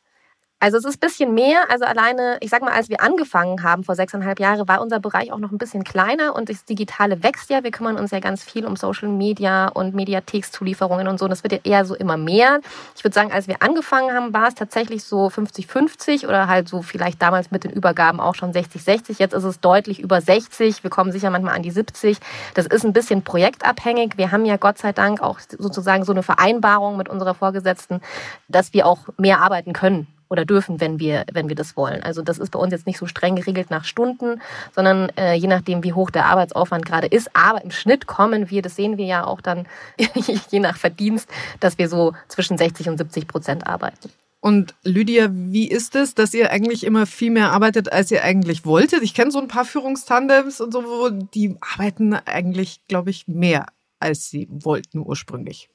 Also 0.67 0.79
es 0.79 0.85
ist 0.85 0.97
ein 0.97 0.99
bisschen 0.99 1.33
mehr. 1.33 1.71
Also 1.71 1.85
alleine, 1.85 2.39
ich 2.41 2.51
sag 2.51 2.61
mal, 2.61 2.73
als 2.73 2.89
wir 2.89 3.01
angefangen 3.01 3.63
haben 3.63 3.85
vor 3.85 3.95
sechseinhalb 3.95 4.41
Jahren, 4.41 4.67
war 4.67 4.81
unser 4.81 4.99
Bereich 4.99 5.31
auch 5.31 5.39
noch 5.39 5.53
ein 5.53 5.59
bisschen 5.59 5.85
kleiner 5.85 6.35
und 6.35 6.49
das 6.49 6.65
Digitale 6.65 7.23
wächst 7.23 7.51
ja. 7.51 7.63
Wir 7.63 7.71
kümmern 7.71 7.97
uns 7.97 8.11
ja 8.11 8.19
ganz 8.19 8.43
viel 8.43 8.67
um 8.67 8.75
Social 8.75 9.07
Media 9.07 9.69
und 9.69 9.95
Mediathekszulieferungen 9.95 11.07
und 11.07 11.21
so. 11.21 11.27
Und 11.27 11.31
das 11.31 11.45
wird 11.45 11.53
ja 11.53 11.61
eher 11.63 11.85
so 11.85 11.95
immer 11.95 12.17
mehr. 12.17 12.59
Ich 12.97 13.05
würde 13.05 13.15
sagen, 13.15 13.31
als 13.31 13.47
wir 13.47 13.63
angefangen 13.63 14.13
haben, 14.13 14.35
war 14.35 14.49
es 14.49 14.57
tatsächlich 14.57 15.05
so 15.05 15.29
50-50 15.29 16.27
oder 16.27 16.49
halt 16.49 16.69
so 16.69 16.83
vielleicht 16.83 17.23
damals 17.23 17.53
mit 17.53 17.63
den 17.63 17.71
Übergaben 17.71 18.19
auch 18.19 18.35
schon 18.35 18.53
60-60. 18.53 19.21
Jetzt 19.21 19.35
ist 19.35 19.45
es 19.45 19.61
deutlich 19.61 20.01
über 20.01 20.21
60. 20.21 20.83
Wir 20.83 20.91
kommen 20.91 21.13
sicher 21.13 21.31
manchmal 21.31 21.55
an 21.55 21.63
die 21.63 21.71
70. 21.71 22.19
Das 22.55 22.67
ist 22.67 22.85
ein 22.85 22.93
bisschen 22.93 23.23
projektabhängig. 23.23 24.15
Wir 24.17 24.33
haben 24.33 24.45
ja 24.45 24.57
Gott 24.57 24.79
sei 24.79 24.93
Dank 24.93 25.23
auch 25.23 25.39
sozusagen 25.39 26.05
so 26.05 26.11
eine 26.11 26.25
Vereinbarung 26.25 26.97
mit 26.97 27.09
unserer 27.09 27.35
Vorgesetzten, 27.35 28.01
dass 28.49 28.73
wir 28.73 28.85
auch 28.85 29.07
mehr 29.17 29.39
arbeiten 29.39 29.73
können 29.73 30.09
oder 30.29 30.45
dürfen, 30.45 30.81
wenn 30.81 30.99
wir, 30.99 31.25
wenn 31.33 31.49
wir 31.49 31.57
das 31.57 31.77
wollen. 31.77 32.03
Also 32.03 32.23
das 32.23 32.39
ist 32.39 32.51
bei 32.51 32.59
uns 32.59 32.73
jetzt 32.73 32.87
nicht 32.87 32.99
so 32.99 33.07
streng 33.07 33.37
geregelt 33.37 33.71
nach 33.71 33.85
Stunden, 33.85 34.41
sondern 34.75 35.11
äh, 35.17 35.35
je 35.35 35.49
nachdem, 35.49 35.85
wie 35.85 35.93
hoch 35.93 36.11
der 36.11 36.27
Arbeitsaufwand 36.27 36.85
gerade 36.85 37.07
ist. 37.07 37.31
Aber 37.35 37.63
im 37.63 37.71
Schnitt 37.71 38.07
kommen 38.07 38.51
wir, 38.51 38.63
das 38.63 38.77
sehen 38.77 38.97
wir 38.97 39.07
ja 39.07 39.25
auch 39.25 39.41
dann 39.41 39.67
je 40.51 40.61
nach 40.61 40.77
Verdienst, 40.77 41.29
dass 41.61 41.79
wir 41.79 41.89
so 41.89 42.15
zwischen 42.29 42.59
60 42.59 42.89
und 42.89 42.99
70 42.99 43.29
Prozent 43.29 43.67
arbeiten. 43.67 44.11
Und 44.41 44.75
Lydia, 44.85 45.29
wie 45.33 45.69
ist 45.69 45.97
es, 45.97 46.15
dass 46.15 46.33
ihr 46.33 46.53
eigentlich 46.53 46.85
immer 46.85 47.07
viel 47.07 47.33
mehr 47.33 47.51
arbeitet, 47.51 47.93
als 47.93 48.11
ihr 48.13 48.23
eigentlich 48.23 48.65
wolltet? 48.65 49.03
Ich 49.03 49.13
kenne 49.13 49.33
so 49.33 49.41
ein 49.41 49.49
paar 49.49 49.65
Führungstandems 49.65 50.61
und 50.61 50.73
so, 50.73 51.11
die 51.11 51.57
arbeiten 51.61 52.15
eigentlich, 52.15 52.81
glaube 52.87 53.11
ich, 53.11 53.27
mehr, 53.27 53.67
als 53.99 54.31
sie 54.31 54.47
wollten 54.51 55.01
ursprünglich. 55.01 55.69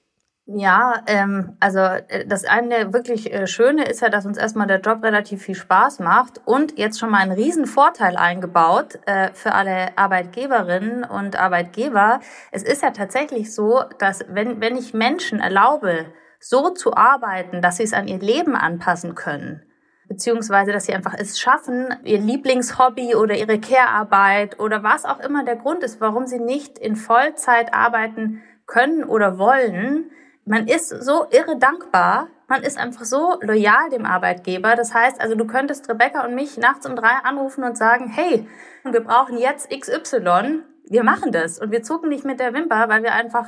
Ja, 0.45 1.03
ähm, 1.05 1.55
also 1.60 1.79
äh, 1.79 2.25
das 2.25 2.45
eine 2.45 2.93
wirklich 2.93 3.31
äh, 3.31 3.45
Schöne 3.48 3.86
ist 3.86 4.01
ja, 4.01 4.10
dass 4.10 4.25
uns 4.25 4.38
erstmal 4.38 4.67
der 4.67 4.81
Job 4.81 5.03
relativ 5.03 5.43
viel 5.43 5.55
Spaß 5.55 6.00
macht 6.00 6.41
und 6.45 6.77
jetzt 6.77 7.00
schon 7.00 7.12
mal 7.12 7.19
einen 7.19 7.31
riesen 7.31 7.67
Vorteil 7.67 8.17
eingebaut 8.17 9.00
äh, 9.05 9.29
für 9.33 9.53
alle 9.53 9.98
Arbeitgeberinnen 9.98 11.03
und 11.03 11.39
Arbeitgeber. 11.39 12.19
Es 12.51 12.63
ist 12.63 12.81
ja 12.81 12.89
tatsächlich 12.89 13.53
so, 13.53 13.83
dass 14.00 14.25
wenn, 14.29 14.60
wenn 14.62 14.75
ich 14.75 14.93
Menschen 14.93 15.39
erlaube, 15.39 16.07
so 16.39 16.71
zu 16.71 16.95
arbeiten, 16.95 17.62
dass 17.62 17.77
sie 17.77 17.83
es 17.83 17.93
an 17.93 18.07
ihr 18.07 18.19
Leben 18.19 18.55
anpassen 18.55 19.13
können, 19.13 19.62
beziehungsweise 20.07 20.71
dass 20.71 20.88
sie 20.88 20.93
einfach 20.93 21.13
es 21.17 21.39
schaffen, 21.39 21.95
ihr 22.03 22.19
Lieblingshobby 22.19 23.15
oder 23.15 23.38
ihre 23.38 23.60
Care-Arbeit 23.60 24.60
oder 24.60 24.81
was 24.81 25.05
auch 25.05 25.19
immer 25.19 25.45
der 25.45 25.55
Grund 25.55 25.83
ist, 25.83 26.01
warum 26.01 26.25
sie 26.25 26.39
nicht 26.39 26.79
in 26.79 26.95
Vollzeit 26.95 27.74
arbeiten 27.75 28.41
können 28.65 29.03
oder 29.03 29.38
wollen. 29.38 30.10
Man 30.51 30.67
ist 30.67 30.89
so 30.89 31.27
irre 31.31 31.58
dankbar, 31.58 32.27
man 32.50 32.62
ist 32.63 32.77
einfach 32.77 33.05
so 33.05 33.39
loyal 33.39 33.89
dem 33.89 34.05
Arbeitgeber. 34.05 34.75
Das 34.75 34.93
heißt, 34.93 35.22
also 35.22 35.34
du 35.34 35.48
könntest 35.48 35.88
Rebecca 35.88 36.25
und 36.25 36.36
mich 36.36 36.58
nachts 36.58 36.86
um 36.86 36.98
drei 36.98 37.13
anrufen 37.24 37.63
und 37.63 37.77
sagen, 37.77 38.10
hey, 38.10 38.46
wir 38.84 39.00
brauchen 39.00 39.38
jetzt 39.38 39.70
XY. 39.70 40.63
Wir 40.89 41.05
machen 41.05 41.31
das 41.31 41.58
und 41.58 41.72
wir 41.72 41.84
zucken 41.84 42.10
nicht 42.10 42.25
mit 42.25 42.41
der 42.41 42.53
Wimper, 42.53 42.89
weil 42.89 43.01
wir 43.01 43.13
einfach, 43.13 43.48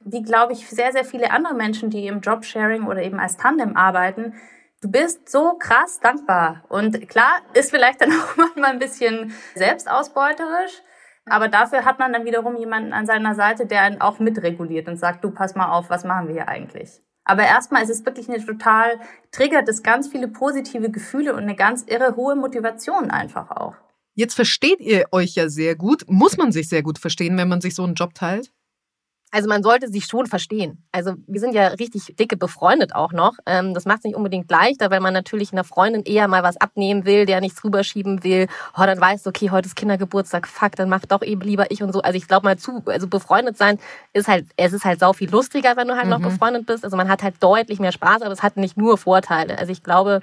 wie 0.00 0.20
glaube 0.20 0.52
ich, 0.52 0.68
sehr, 0.68 0.92
sehr 0.92 1.06
viele 1.06 1.30
andere 1.30 1.54
Menschen, 1.54 1.88
die 1.88 2.06
im 2.06 2.20
Jobsharing 2.20 2.84
oder 2.84 3.00
eben 3.00 3.18
als 3.18 3.38
Tandem 3.38 3.74
arbeiten, 3.74 4.34
du 4.82 4.90
bist 4.90 5.30
so 5.30 5.54
krass 5.54 6.00
dankbar. 6.00 6.64
Und 6.68 7.08
klar, 7.08 7.40
ist 7.54 7.70
vielleicht 7.70 8.02
dann 8.02 8.12
auch 8.20 8.36
manchmal 8.36 8.72
ein 8.72 8.78
bisschen 8.78 9.32
selbstausbeuterisch, 9.54 10.82
aber 11.26 11.48
dafür 11.48 11.84
hat 11.84 11.98
man 11.98 12.12
dann 12.12 12.24
wiederum 12.24 12.56
jemanden 12.56 12.92
an 12.92 13.06
seiner 13.06 13.34
Seite, 13.34 13.66
der 13.66 13.82
einen 13.82 14.00
auch 14.00 14.18
mitreguliert 14.18 14.88
und 14.88 14.96
sagt, 14.96 15.24
du 15.24 15.30
pass 15.30 15.54
mal 15.54 15.70
auf, 15.70 15.90
was 15.90 16.04
machen 16.04 16.28
wir 16.28 16.34
hier 16.34 16.48
eigentlich? 16.48 17.00
Aber 17.24 17.44
erstmal 17.44 17.82
ist 17.82 17.90
es 17.90 18.04
wirklich 18.04 18.28
eine 18.28 18.44
total, 18.44 18.98
triggert 19.30 19.68
es 19.68 19.82
ganz 19.82 20.08
viele 20.08 20.28
positive 20.28 20.90
Gefühle 20.90 21.34
und 21.34 21.42
eine 21.42 21.54
ganz 21.54 21.84
irre 21.86 22.16
hohe 22.16 22.34
Motivation 22.34 23.10
einfach 23.10 23.50
auch. 23.50 23.74
Jetzt 24.14 24.34
versteht 24.34 24.80
ihr 24.80 25.06
euch 25.12 25.36
ja 25.36 25.48
sehr 25.48 25.76
gut. 25.76 26.04
Muss 26.08 26.36
man 26.36 26.52
sich 26.52 26.68
sehr 26.68 26.82
gut 26.82 26.98
verstehen, 26.98 27.38
wenn 27.38 27.48
man 27.48 27.60
sich 27.60 27.74
so 27.74 27.84
einen 27.84 27.94
Job 27.94 28.14
teilt? 28.14 28.52
Also 29.34 29.48
man 29.48 29.62
sollte 29.62 29.88
sich 29.88 30.04
schon 30.04 30.26
verstehen. 30.26 30.84
Also 30.92 31.14
wir 31.26 31.40
sind 31.40 31.54
ja 31.54 31.68
richtig 31.68 32.14
dicke 32.16 32.36
befreundet 32.36 32.94
auch 32.94 33.12
noch. 33.12 33.32
Ähm, 33.46 33.72
das 33.72 33.86
macht 33.86 34.00
es 34.00 34.04
nicht 34.04 34.14
unbedingt 34.14 34.50
leichter, 34.50 34.90
weil 34.90 35.00
man 35.00 35.14
natürlich 35.14 35.52
einer 35.52 35.64
Freundin 35.64 36.02
eher 36.02 36.28
mal 36.28 36.42
was 36.42 36.58
abnehmen 36.58 37.06
will, 37.06 37.24
der 37.24 37.40
nichts 37.40 37.64
rüberschieben 37.64 38.24
will. 38.24 38.46
Oh, 38.76 38.82
dann 38.84 39.00
weißt 39.00 39.24
du, 39.24 39.30
okay, 39.30 39.50
heute 39.50 39.68
ist 39.68 39.74
Kindergeburtstag, 39.74 40.46
fuck, 40.46 40.76
dann 40.76 40.90
mach 40.90 41.06
doch 41.06 41.22
eben 41.22 41.40
lieber 41.40 41.70
ich 41.70 41.82
und 41.82 41.94
so. 41.94 42.02
Also 42.02 42.18
ich 42.18 42.28
glaube 42.28 42.44
mal 42.44 42.58
zu, 42.58 42.82
also 42.84 43.08
befreundet 43.08 43.56
sein 43.56 43.78
ist 44.12 44.28
halt, 44.28 44.44
es 44.58 44.74
ist 44.74 44.84
halt 44.84 45.00
sau 45.00 45.14
viel 45.14 45.30
lustiger, 45.30 45.78
wenn 45.78 45.88
du 45.88 45.94
halt 45.94 46.04
mhm. 46.04 46.10
noch 46.10 46.20
befreundet 46.20 46.66
bist. 46.66 46.84
Also 46.84 46.98
man 46.98 47.08
hat 47.08 47.22
halt 47.22 47.36
deutlich 47.40 47.80
mehr 47.80 47.92
Spaß, 47.92 48.20
aber 48.20 48.32
es 48.32 48.42
hat 48.42 48.58
nicht 48.58 48.76
nur 48.76 48.98
Vorteile. 48.98 49.56
Also 49.56 49.72
ich 49.72 49.82
glaube, 49.82 50.20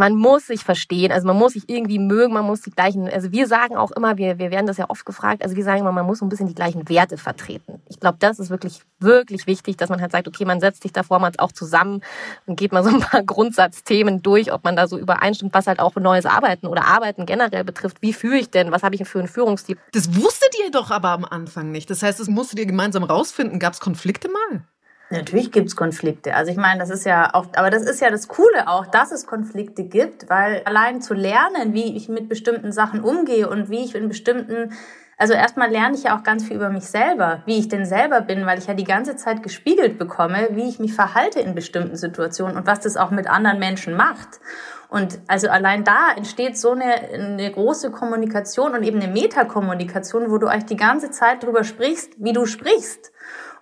man 0.00 0.16
muss 0.16 0.46
sich 0.46 0.64
verstehen, 0.64 1.12
also 1.12 1.26
man 1.26 1.36
muss 1.36 1.52
sich 1.52 1.68
irgendwie 1.68 1.98
mögen, 1.98 2.32
man 2.32 2.46
muss 2.46 2.62
die 2.62 2.70
gleichen, 2.70 3.06
also 3.06 3.32
wir 3.32 3.46
sagen 3.46 3.76
auch 3.76 3.90
immer, 3.90 4.16
wir, 4.16 4.38
wir 4.38 4.50
werden 4.50 4.66
das 4.66 4.78
ja 4.78 4.86
oft 4.88 5.04
gefragt, 5.04 5.42
also 5.42 5.56
wir 5.56 5.62
sagen 5.62 5.80
immer, 5.80 5.92
man 5.92 6.06
muss 6.06 6.20
so 6.20 6.24
ein 6.24 6.30
bisschen 6.30 6.48
die 6.48 6.54
gleichen 6.54 6.88
Werte 6.88 7.18
vertreten. 7.18 7.82
Ich 7.86 8.00
glaube, 8.00 8.16
das 8.18 8.38
ist 8.38 8.48
wirklich, 8.48 8.80
wirklich 8.98 9.46
wichtig, 9.46 9.76
dass 9.76 9.90
man 9.90 10.00
halt 10.00 10.10
sagt, 10.10 10.26
okay, 10.26 10.46
man 10.46 10.58
setzt 10.58 10.84
sich 10.84 10.92
davor 10.94 11.18
mal 11.18 11.32
auch 11.36 11.52
zusammen 11.52 12.00
und 12.46 12.56
geht 12.56 12.72
mal 12.72 12.82
so 12.82 12.88
ein 12.88 13.00
paar 13.00 13.22
Grundsatzthemen 13.26 14.22
durch, 14.22 14.50
ob 14.54 14.64
man 14.64 14.74
da 14.74 14.88
so 14.88 14.96
übereinstimmt, 14.96 15.52
was 15.52 15.66
halt 15.66 15.80
auch 15.80 15.94
neues 15.96 16.24
Arbeiten 16.24 16.66
oder 16.66 16.86
Arbeiten 16.86 17.26
generell 17.26 17.64
betrifft. 17.64 17.98
Wie 18.00 18.14
führe 18.14 18.38
ich 18.38 18.48
denn? 18.48 18.72
Was 18.72 18.82
habe 18.82 18.94
ich 18.94 19.06
für 19.06 19.18
einen 19.18 19.28
Führungsstil? 19.28 19.76
Das 19.92 20.16
wusstet 20.16 20.56
ihr 20.64 20.70
doch 20.70 20.90
aber 20.90 21.10
am 21.10 21.26
Anfang 21.26 21.72
nicht. 21.72 21.90
Das 21.90 22.02
heißt, 22.02 22.18
das 22.18 22.28
musstet 22.28 22.58
ihr 22.58 22.66
gemeinsam 22.66 23.04
rausfinden. 23.04 23.58
Gab 23.58 23.74
es 23.74 23.80
Konflikte 23.80 24.30
mal? 24.30 24.62
Natürlich 25.12 25.50
gibt's 25.50 25.74
Konflikte. 25.74 26.34
Also 26.36 26.52
ich 26.52 26.56
meine, 26.56 26.78
das 26.78 26.88
ist 26.88 27.04
ja 27.04 27.34
auch, 27.34 27.46
aber 27.56 27.70
das 27.70 27.82
ist 27.82 28.00
ja 28.00 28.10
das 28.10 28.28
Coole 28.28 28.68
auch, 28.68 28.86
dass 28.86 29.10
es 29.10 29.26
Konflikte 29.26 29.82
gibt, 29.82 30.30
weil 30.30 30.62
allein 30.64 31.02
zu 31.02 31.14
lernen, 31.14 31.74
wie 31.74 31.96
ich 31.96 32.08
mit 32.08 32.28
bestimmten 32.28 32.70
Sachen 32.70 33.00
umgehe 33.00 33.50
und 33.50 33.70
wie 33.70 33.84
ich 33.84 33.96
in 33.96 34.08
bestimmten, 34.08 34.72
also 35.18 35.34
erstmal 35.34 35.68
lerne 35.68 35.96
ich 35.96 36.04
ja 36.04 36.16
auch 36.16 36.22
ganz 36.22 36.44
viel 36.44 36.54
über 36.54 36.70
mich 36.70 36.84
selber, 36.84 37.42
wie 37.44 37.58
ich 37.58 37.66
denn 37.66 37.86
selber 37.86 38.20
bin, 38.20 38.46
weil 38.46 38.58
ich 38.60 38.68
ja 38.68 38.74
die 38.74 38.84
ganze 38.84 39.16
Zeit 39.16 39.42
gespiegelt 39.42 39.98
bekomme, 39.98 40.50
wie 40.52 40.68
ich 40.68 40.78
mich 40.78 40.94
verhalte 40.94 41.40
in 41.40 41.56
bestimmten 41.56 41.96
Situationen 41.96 42.56
und 42.56 42.68
was 42.68 42.78
das 42.78 42.96
auch 42.96 43.10
mit 43.10 43.28
anderen 43.28 43.58
Menschen 43.58 43.96
macht. 43.96 44.38
Und 44.90 45.18
also 45.26 45.48
allein 45.48 45.82
da 45.82 46.12
entsteht 46.16 46.56
so 46.56 46.70
eine, 46.70 46.84
eine 46.84 47.50
große 47.50 47.90
Kommunikation 47.90 48.74
und 48.74 48.84
eben 48.84 49.00
eine 49.00 49.12
Metakommunikation, 49.12 50.30
wo 50.30 50.38
du 50.38 50.46
eigentlich 50.46 50.66
die 50.66 50.76
ganze 50.76 51.10
Zeit 51.10 51.42
drüber 51.42 51.64
sprichst, 51.64 52.12
wie 52.18 52.32
du 52.32 52.46
sprichst. 52.46 53.09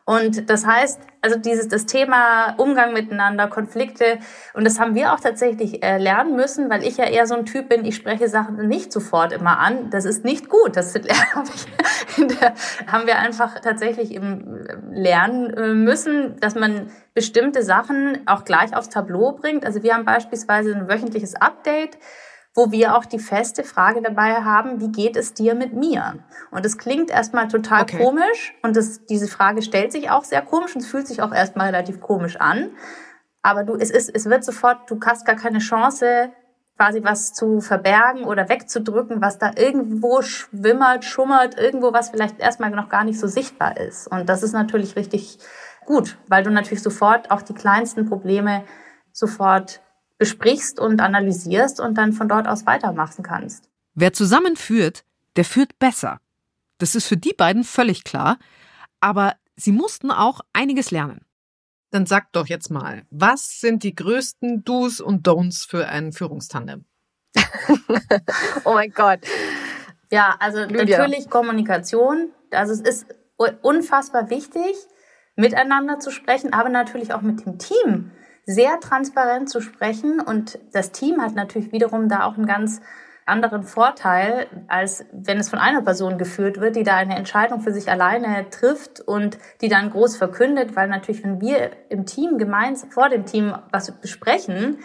Und 0.08 0.48
das 0.48 0.64
heißt, 0.64 1.02
also 1.20 1.38
dieses 1.38 1.68
das 1.68 1.84
Thema 1.84 2.54
Umgang 2.56 2.94
miteinander, 2.94 3.46
Konflikte 3.46 4.16
und 4.54 4.64
das 4.64 4.80
haben 4.80 4.94
wir 4.94 5.12
auch 5.12 5.20
tatsächlich 5.20 5.84
äh, 5.84 5.98
lernen 5.98 6.34
müssen, 6.34 6.70
weil 6.70 6.82
ich 6.82 6.96
ja 6.96 7.04
eher 7.04 7.26
so 7.26 7.34
ein 7.34 7.44
Typ 7.44 7.68
bin, 7.68 7.84
ich 7.84 7.96
spreche 7.96 8.26
Sachen 8.26 8.68
nicht 8.68 8.90
sofort 8.90 9.34
immer 9.34 9.58
an. 9.58 9.90
Das 9.90 10.06
ist 10.06 10.24
nicht 10.24 10.48
gut. 10.48 10.76
Das 10.76 10.94
haben 12.86 13.06
wir 13.06 13.18
einfach 13.18 13.60
tatsächlich 13.60 14.14
im 14.14 14.66
lernen 14.90 15.52
äh, 15.52 15.74
müssen, 15.74 16.40
dass 16.40 16.54
man 16.54 16.90
bestimmte 17.12 17.62
Sachen 17.62 18.22
auch 18.24 18.46
gleich 18.46 18.74
aufs 18.74 18.88
Tableau 18.88 19.32
bringt. 19.32 19.66
Also 19.66 19.82
wir 19.82 19.92
haben 19.92 20.06
beispielsweise 20.06 20.74
ein 20.74 20.88
wöchentliches 20.88 21.34
Update 21.34 21.98
wo 22.58 22.72
wir 22.72 22.96
auch 22.96 23.04
die 23.04 23.20
feste 23.20 23.62
Frage 23.62 24.02
dabei 24.02 24.42
haben, 24.42 24.80
wie 24.80 24.90
geht 24.90 25.16
es 25.16 25.32
dir 25.32 25.54
mit 25.54 25.74
mir? 25.74 26.16
Und 26.50 26.66
es 26.66 26.76
klingt 26.76 27.08
erstmal 27.08 27.46
total 27.46 27.82
okay. 27.82 28.02
komisch 28.02 28.52
und 28.64 28.74
das, 28.74 29.06
diese 29.06 29.28
Frage 29.28 29.62
stellt 29.62 29.92
sich 29.92 30.10
auch 30.10 30.24
sehr 30.24 30.42
komisch 30.42 30.74
und 30.74 30.80
es 30.80 30.88
fühlt 30.88 31.06
sich 31.06 31.22
auch 31.22 31.32
erstmal 31.32 31.66
relativ 31.66 32.00
komisch 32.00 32.34
an. 32.34 32.70
Aber 33.42 33.62
du, 33.62 33.76
es 33.76 33.92
ist, 33.92 34.10
es 34.12 34.26
wird 34.26 34.42
sofort, 34.42 34.90
du 34.90 34.98
hast 35.06 35.24
gar 35.24 35.36
keine 35.36 35.60
Chance, 35.60 36.32
quasi 36.76 37.04
was 37.04 37.32
zu 37.32 37.60
verbergen 37.60 38.24
oder 38.24 38.48
wegzudrücken, 38.48 39.22
was 39.22 39.38
da 39.38 39.52
irgendwo 39.54 40.22
schwimmert, 40.22 41.04
schummert, 41.04 41.56
irgendwo 41.56 41.92
was 41.92 42.10
vielleicht 42.10 42.40
erstmal 42.40 42.70
noch 42.70 42.88
gar 42.88 43.04
nicht 43.04 43.20
so 43.20 43.28
sichtbar 43.28 43.76
ist. 43.76 44.08
Und 44.08 44.28
das 44.28 44.42
ist 44.42 44.52
natürlich 44.52 44.96
richtig 44.96 45.38
gut, 45.86 46.18
weil 46.26 46.42
du 46.42 46.50
natürlich 46.50 46.82
sofort 46.82 47.30
auch 47.30 47.42
die 47.42 47.54
kleinsten 47.54 48.08
Probleme 48.08 48.64
sofort 49.12 49.80
besprichst 50.18 50.80
und 50.80 51.00
analysierst 51.00 51.80
und 51.80 51.96
dann 51.96 52.12
von 52.12 52.28
dort 52.28 52.46
aus 52.46 52.66
weitermachen 52.66 53.22
kannst. 53.22 53.68
Wer 53.94 54.12
zusammenführt, 54.12 55.04
der 55.36 55.44
führt 55.44 55.78
besser. 55.78 56.20
Das 56.78 56.94
ist 56.94 57.06
für 57.06 57.16
die 57.16 57.32
beiden 57.32 57.64
völlig 57.64 58.04
klar, 58.04 58.38
aber 59.00 59.34
sie 59.56 59.72
mussten 59.72 60.10
auch 60.10 60.40
einiges 60.52 60.90
lernen. 60.90 61.24
Dann 61.90 62.06
sag 62.06 62.32
doch 62.32 62.46
jetzt 62.46 62.70
mal, 62.70 63.04
was 63.10 63.60
sind 63.60 63.82
die 63.82 63.94
größten 63.94 64.64
Do's 64.64 65.00
und 65.00 65.26
Don'ts 65.26 65.66
für 65.66 65.88
ein 65.88 66.12
Führungstandem? 66.12 66.84
oh 68.64 68.74
mein 68.74 68.90
Gott. 68.90 69.20
Ja, 70.10 70.36
also 70.38 70.64
Lydia. 70.64 70.98
natürlich 70.98 71.30
Kommunikation. 71.30 72.30
Also 72.50 72.72
es 72.72 72.80
ist 72.80 73.06
unfassbar 73.62 74.30
wichtig, 74.30 74.74
miteinander 75.36 75.98
zu 75.98 76.10
sprechen, 76.10 76.52
aber 76.52 76.68
natürlich 76.68 77.12
auch 77.14 77.22
mit 77.22 77.46
dem 77.46 77.58
Team 77.58 78.10
sehr 78.48 78.80
transparent 78.80 79.50
zu 79.50 79.60
sprechen. 79.60 80.20
Und 80.20 80.58
das 80.72 80.90
Team 80.90 81.20
hat 81.20 81.34
natürlich 81.34 81.70
wiederum 81.70 82.08
da 82.08 82.24
auch 82.24 82.36
einen 82.36 82.46
ganz 82.46 82.80
anderen 83.26 83.62
Vorteil, 83.62 84.46
als 84.68 85.04
wenn 85.12 85.36
es 85.36 85.50
von 85.50 85.58
einer 85.58 85.82
Person 85.82 86.16
geführt 86.16 86.58
wird, 86.58 86.74
die 86.74 86.82
da 86.82 86.96
eine 86.96 87.14
Entscheidung 87.14 87.60
für 87.60 87.74
sich 87.74 87.90
alleine 87.90 88.48
trifft 88.48 89.00
und 89.00 89.36
die 89.60 89.68
dann 89.68 89.90
groß 89.90 90.16
verkündet, 90.16 90.76
weil 90.76 90.88
natürlich, 90.88 91.22
wenn 91.22 91.42
wir 91.42 91.72
im 91.90 92.06
Team 92.06 92.38
gemeinsam 92.38 92.90
vor 92.90 93.10
dem 93.10 93.26
Team 93.26 93.54
was 93.70 93.92
besprechen, 94.00 94.78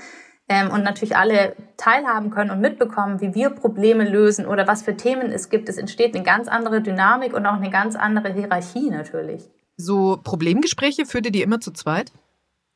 ähm, 0.49 0.71
und 0.71 0.83
natürlich 0.83 1.15
alle 1.15 1.55
teilhaben 1.77 2.29
können 2.29 2.51
und 2.51 2.59
mitbekommen, 2.59 3.21
wie 3.21 3.33
wir 3.33 3.49
Probleme 3.49 4.03
lösen 4.03 4.45
oder 4.45 4.67
was 4.67 4.83
für 4.83 4.97
Themen 4.97 5.31
es 5.31 5.49
gibt. 5.49 5.69
Es 5.69 5.77
entsteht 5.77 6.13
eine 6.13 6.23
ganz 6.25 6.49
andere 6.49 6.81
Dynamik 6.81 7.33
und 7.33 7.45
auch 7.45 7.53
eine 7.53 7.69
ganz 7.69 7.95
andere 7.95 8.33
Hierarchie 8.33 8.89
natürlich. 8.89 9.49
So 9.77 10.19
Problemgespräche 10.21 11.05
führt 11.05 11.27
ihr 11.27 11.31
die 11.31 11.43
immer 11.43 11.61
zu 11.61 11.71
zweit? 11.71 12.11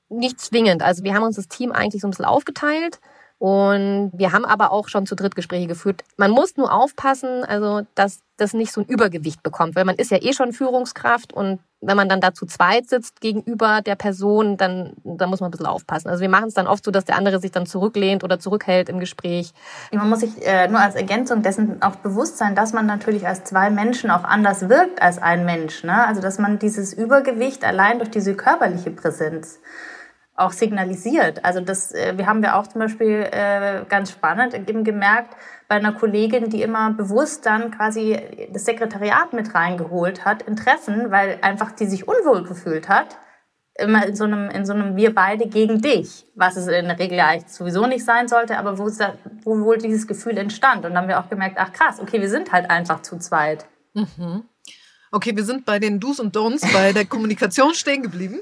Nicht 0.10 0.40
zwingend. 0.40 0.82
Also 0.84 1.04
wir 1.04 1.14
haben 1.14 1.24
uns 1.24 1.36
das 1.36 1.48
Team 1.48 1.72
eigentlich 1.72 2.02
so 2.02 2.08
ein 2.08 2.12
bisschen 2.12 2.26
aufgeteilt. 2.26 3.00
Und 3.40 4.12
wir 4.16 4.32
haben 4.32 4.46
aber 4.46 4.72
auch 4.72 4.88
schon 4.88 5.06
zu 5.06 5.16
dritt 5.16 5.36
Gespräche 5.36 5.68
geführt. 5.68 6.04
Man 6.18 6.32
muss 6.32 6.58
nur 6.58 6.74
aufpassen, 6.74 7.44
also 7.44 7.82
dass 7.94 8.22
das 8.38 8.54
nicht 8.54 8.72
so 8.72 8.82
ein 8.82 8.88
Übergewicht 8.88 9.44
bekommt, 9.44 9.76
weil 9.76 9.86
man 9.86 9.96
ist 9.96 10.10
ja 10.10 10.18
eh 10.20 10.34
schon 10.34 10.54
Führungskraft 10.54 11.34
und 11.34 11.60
wenn 11.80 11.96
man 11.96 12.10
dann 12.10 12.22
da 12.22 12.34
zu 12.34 12.48
zweit 12.48 12.90
sitzt 12.90 13.22
gegenüber 13.22 13.82
der 13.84 13.96
Person, 13.96 14.58
dann, 14.58 14.94
dann 15.04 15.30
muss 15.30 15.40
man 15.40 15.50
ein 15.50 15.52
bisschen 15.52 15.68
aufpassen. 15.68 16.10
Also 16.10 16.22
wir 16.22 16.30
machen 16.30 16.48
es 16.48 16.56
dann 16.56 16.66
oft 16.66 16.84
so, 16.84 16.90
dass 16.90 17.06
der 17.06 17.16
andere 17.16 17.40
sich 17.40 17.52
dann 17.52 17.68
zurücklehnt 17.68 18.24
oder 18.24 18.40
zurückhält 18.40 18.90
im 18.90 19.00
Gespräch. 19.00 19.54
Man 19.92 20.10
muss 20.10 20.22
sich 20.22 20.44
äh, 20.44 20.68
nur 20.68 20.80
als 20.80 20.96
Ergänzung 20.96 21.44
dessen 21.44 21.80
auch 21.84 21.98
bewusst 21.98 22.40
sein, 22.40 22.56
dass 22.56 22.74
man 22.74 22.88
natürlich 22.88 23.28
als 23.28 23.44
zwei 23.44 23.70
Menschen 23.70 24.10
auch 24.10 24.24
anders 24.24 24.70
wirkt 24.70 25.00
als 25.04 25.20
ein 25.20 25.46
Mensch. 25.46 25.84
Ne? 25.84 26.08
Also 26.08 26.20
dass 26.20 26.40
man 26.40 26.58
dieses 26.58 26.94
Übergewicht 26.94 27.64
allein 27.64 28.00
durch 28.00 28.10
diese 28.10 28.34
körperliche 28.34 28.90
Präsenz 28.90 29.60
auch 30.38 30.52
signalisiert. 30.52 31.44
Also 31.44 31.60
das, 31.60 31.92
äh, 31.92 32.14
wir 32.16 32.28
haben 32.28 32.42
ja 32.44 32.58
auch 32.58 32.68
zum 32.68 32.80
Beispiel 32.80 33.28
äh, 33.32 33.84
ganz 33.90 34.12
spannend 34.12 34.54
eben 34.54 34.84
gemerkt 34.84 35.36
bei 35.68 35.76
einer 35.76 35.92
Kollegin, 35.92 36.50
die 36.50 36.62
immer 36.62 36.92
bewusst 36.92 37.46
dann 37.46 37.72
quasi 37.72 38.18
das 38.54 38.66
Sekretariat 38.66 39.34
mit 39.34 39.54
reingeholt 39.54 40.24
hat 40.24 40.44
in 40.44 40.56
Treffen, 40.56 41.12
weil 41.12 41.40
einfach 41.42 41.72
die 41.72 41.88
sich 41.88 42.08
unwohl 42.08 42.44
gefühlt 42.44 42.88
hat. 42.88 43.18
Immer 43.80 44.08
in 44.08 44.16
so 44.16 44.24
einem, 44.24 44.50
in 44.50 44.66
so 44.66 44.74
einem 44.74 44.96
Wir 44.96 45.14
beide 45.14 45.48
gegen 45.48 45.82
dich, 45.82 46.26
was 46.36 46.56
es 46.56 46.68
in 46.68 46.86
der 46.86 46.98
Regel 46.98 47.20
eigentlich 47.20 47.52
sowieso 47.52 47.86
nicht 47.86 48.06
sein 48.06 48.28
sollte, 48.28 48.58
aber 48.58 48.80
wo, 48.80 48.90
da, 48.90 49.14
wo 49.44 49.60
wohl 49.60 49.78
dieses 49.78 50.08
Gefühl 50.08 50.38
entstand. 50.38 50.78
Und 50.78 50.94
dann 50.94 50.98
haben 50.98 51.08
wir 51.08 51.20
auch 51.20 51.30
gemerkt, 51.30 51.58
ach 51.60 51.74
krass, 51.74 52.00
okay, 52.00 52.20
wir 52.20 52.30
sind 52.30 52.52
halt 52.52 52.72
einfach 52.72 53.02
zu 53.02 53.18
zweit. 53.18 53.66
Mhm. 53.94 54.46
Okay, 55.12 55.36
wir 55.36 55.44
sind 55.44 55.66
bei 55.66 55.80
den 55.80 56.00
Do's 56.00 56.20
und 56.20 56.36
Don'ts 56.36 56.72
bei 56.74 56.92
der 56.92 57.06
Kommunikation 57.06 57.74
stehen 57.74 58.02
geblieben. 58.02 58.40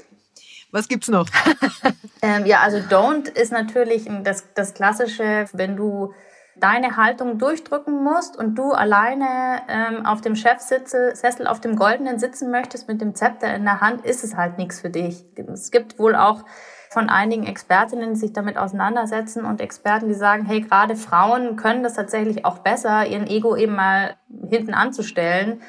Was 0.72 0.88
gibt's 0.88 1.08
noch? 1.08 1.26
ähm, 2.22 2.46
ja, 2.46 2.60
also 2.60 2.78
don't 2.78 3.28
ist 3.28 3.52
natürlich 3.52 4.08
das, 4.24 4.52
das 4.54 4.74
klassische, 4.74 5.46
wenn 5.52 5.76
du 5.76 6.12
deine 6.58 6.96
Haltung 6.96 7.38
durchdrücken 7.38 8.02
musst 8.02 8.36
und 8.36 8.56
du 8.56 8.72
alleine 8.72 9.62
ähm, 9.68 10.06
auf 10.06 10.22
dem 10.22 10.36
Chefsessel 10.36 11.46
auf 11.46 11.60
dem 11.60 11.76
goldenen 11.76 12.18
sitzen 12.18 12.50
möchtest 12.50 12.88
mit 12.88 13.00
dem 13.00 13.14
Zepter 13.14 13.54
in 13.54 13.64
der 13.64 13.80
Hand, 13.80 14.04
ist 14.04 14.24
es 14.24 14.36
halt 14.36 14.56
nichts 14.56 14.80
für 14.80 14.88
dich. 14.88 15.24
Es 15.52 15.70
gibt 15.70 15.98
wohl 15.98 16.16
auch 16.16 16.44
von 16.90 17.10
einigen 17.10 17.46
Expertinnen, 17.46 18.14
die 18.14 18.20
sich 18.20 18.32
damit 18.32 18.56
auseinandersetzen 18.56 19.44
und 19.44 19.60
Experten, 19.60 20.08
die 20.08 20.14
sagen, 20.14 20.46
hey, 20.46 20.62
gerade 20.62 20.96
Frauen 20.96 21.56
können 21.56 21.82
das 21.82 21.94
tatsächlich 21.94 22.46
auch 22.46 22.58
besser, 22.58 23.06
ihren 23.06 23.26
Ego 23.26 23.54
eben 23.54 23.74
mal 23.74 24.16
hinten 24.48 24.72
anzustellen 24.72 25.60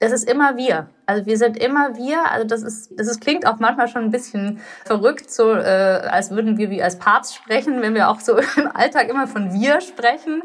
das 0.00 0.12
ist 0.12 0.28
immer 0.28 0.56
wir. 0.56 0.88
Also 1.10 1.26
wir 1.26 1.36
sind 1.38 1.56
immer 1.56 1.96
wir. 1.96 2.30
Also 2.30 2.46
das 2.46 2.62
ist, 2.62 2.92
das 2.96 3.08
ist, 3.08 3.20
klingt 3.20 3.44
auch 3.44 3.58
manchmal 3.58 3.88
schon 3.88 4.04
ein 4.04 4.12
bisschen 4.12 4.60
verrückt, 4.84 5.28
so 5.28 5.52
äh, 5.52 5.58
als 6.08 6.30
würden 6.30 6.56
wir 6.56 6.70
wie 6.70 6.84
als 6.84 7.00
Papst 7.00 7.34
sprechen, 7.34 7.82
wenn 7.82 7.94
wir 7.94 8.08
auch 8.08 8.20
so 8.20 8.36
im 8.56 8.68
Alltag 8.72 9.08
immer 9.08 9.26
von 9.26 9.52
wir 9.52 9.80
sprechen. 9.80 10.44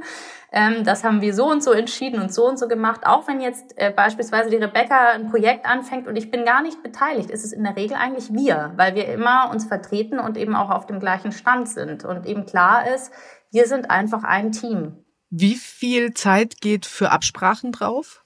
Ähm, 0.51 0.83
das 0.83 1.03
haben 1.03 1.21
wir 1.21 1.35
so 1.35 1.51
und 1.51 1.63
so 1.63 1.71
entschieden 1.71 2.19
und 2.19 2.33
so 2.33 2.47
und 2.47 2.57
so 2.57 2.67
gemacht. 2.67 3.01
Auch 3.05 3.27
wenn 3.27 3.41
jetzt 3.41 3.77
äh, 3.77 3.91
beispielsweise 3.91 4.49
die 4.49 4.55
Rebecca 4.55 5.11
ein 5.11 5.29
Projekt 5.29 5.67
anfängt 5.67 6.07
und 6.07 6.15
ich 6.15 6.31
bin 6.31 6.45
gar 6.45 6.63
nicht 6.63 6.81
beteiligt, 6.81 7.29
ist 7.29 7.45
es 7.45 7.53
in 7.53 7.63
der 7.63 7.75
Regel 7.75 7.95
eigentlich 7.95 8.33
wir, 8.33 8.73
weil 8.75 8.95
wir 8.95 9.07
immer 9.07 9.51
uns 9.51 9.65
vertreten 9.65 10.17
und 10.17 10.35
eben 10.35 10.55
auch 10.55 10.71
auf 10.71 10.87
dem 10.87 10.99
gleichen 10.99 11.31
Stand 11.31 11.69
sind 11.69 12.05
und 12.05 12.25
eben 12.25 12.47
klar 12.47 12.87
ist, 12.87 13.11
wir 13.51 13.67
sind 13.67 13.91
einfach 13.91 14.23
ein 14.23 14.51
Team. 14.51 15.05
Wie 15.29 15.55
viel 15.55 16.15
Zeit 16.15 16.59
geht 16.59 16.87
für 16.87 17.11
Absprachen 17.11 17.71
drauf? 17.71 18.24